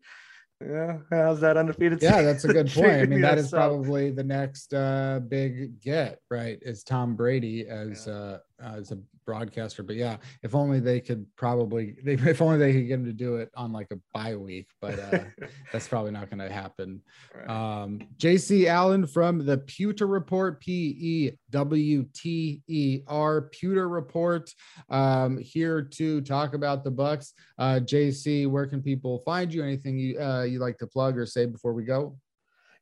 [0.69, 2.03] yeah, how's that undefeated?
[2.03, 2.91] Yeah, that's a good point.
[2.91, 6.59] I mean, that is probably the next uh, big get, right?
[6.63, 8.13] Is Tom Brady as yeah.
[8.13, 9.83] uh, as a broadcaster.
[9.83, 13.37] But yeah, if only they could probably, if only they could get him to do
[13.37, 14.69] it on like a bye week.
[14.81, 17.01] But uh, that's probably not going to happen.
[17.35, 17.49] Right.
[17.49, 24.51] Um, JC Allen from the Pewter Report, P E W T E R, Pewter Report,
[24.91, 27.33] um, here to talk about the Bucs.
[27.59, 29.63] Uh, JC, where can people find you?
[29.63, 32.17] Anything you uh, you like to plug or say before we go?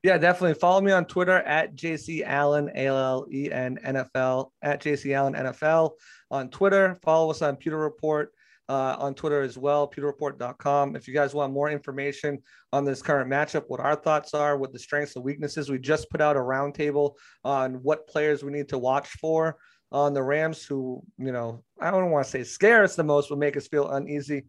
[0.03, 0.55] Yeah, definitely.
[0.55, 5.35] Follow me on Twitter at JC Allen, A L E N NFL, at JC Allen
[5.35, 5.91] NFL
[6.31, 6.99] on Twitter.
[7.03, 8.33] Follow us on Pewter Report
[8.71, 10.95] uh, on Twitter as well, pewterreport.com.
[10.95, 12.39] If you guys want more information
[12.73, 16.09] on this current matchup, what our thoughts are, what the strengths and weaknesses, we just
[16.09, 19.57] put out a roundtable on what players we need to watch for
[19.93, 23.29] on the Rams who, you know, I don't want to say scare us the most,
[23.29, 24.45] but make us feel uneasy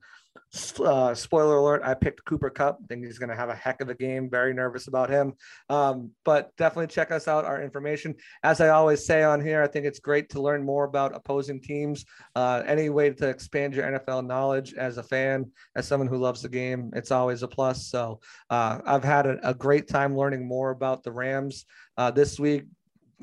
[0.84, 2.80] uh, spoiler alert, I picked Cooper Kupp.
[2.88, 4.30] think he's going to have a heck of a game.
[4.30, 5.34] Very nervous about him.
[5.70, 8.16] Um, but definitely check us out, our information.
[8.44, 11.62] As I always say on here, I think it's great to learn more about opposing
[11.62, 12.06] teams.
[12.36, 16.42] Uh, any way to expand your NFL knowledge as a fan, as someone who loves
[16.42, 17.88] the game, it's always a plus.
[17.88, 18.20] So
[18.50, 21.66] uh, I've had a, a, great time learning more about the Rams
[21.98, 22.66] uh, this week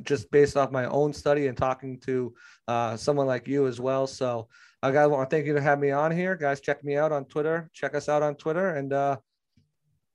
[0.04, 2.34] just based off my own study and talking to
[2.66, 4.06] uh, someone like you as well.
[4.06, 4.48] So
[4.82, 6.60] I got want to thank you to have me on here, guys.
[6.60, 7.70] Check me out on Twitter.
[7.72, 9.16] Check us out on Twitter and uh,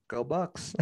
[0.07, 0.73] go Bucs.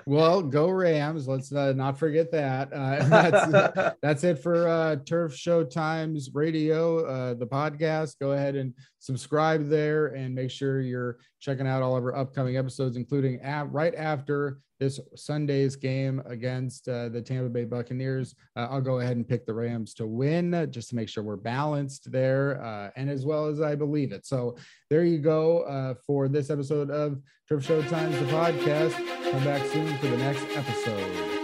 [0.06, 1.26] well, go Rams.
[1.26, 2.72] Let's uh, not forget that.
[2.72, 8.18] Uh, that's that's it for uh, Turf Show Times Radio, uh, the podcast.
[8.20, 8.74] Go ahead and
[9.06, 13.40] subscribe there, and make sure you're checking out all of our upcoming episodes, including
[13.70, 18.34] right after this Sunday's game against uh, the Tampa Bay Buccaneers.
[18.56, 21.36] Uh, I'll go ahead and pick the Rams to win just to make sure we're
[21.36, 24.26] balanced there uh, and as well as I believe it.
[24.26, 24.56] So
[24.90, 28.92] there you go uh, for this episode of Turf Show Times, the podcast.
[29.30, 31.35] Come back soon for the next episode.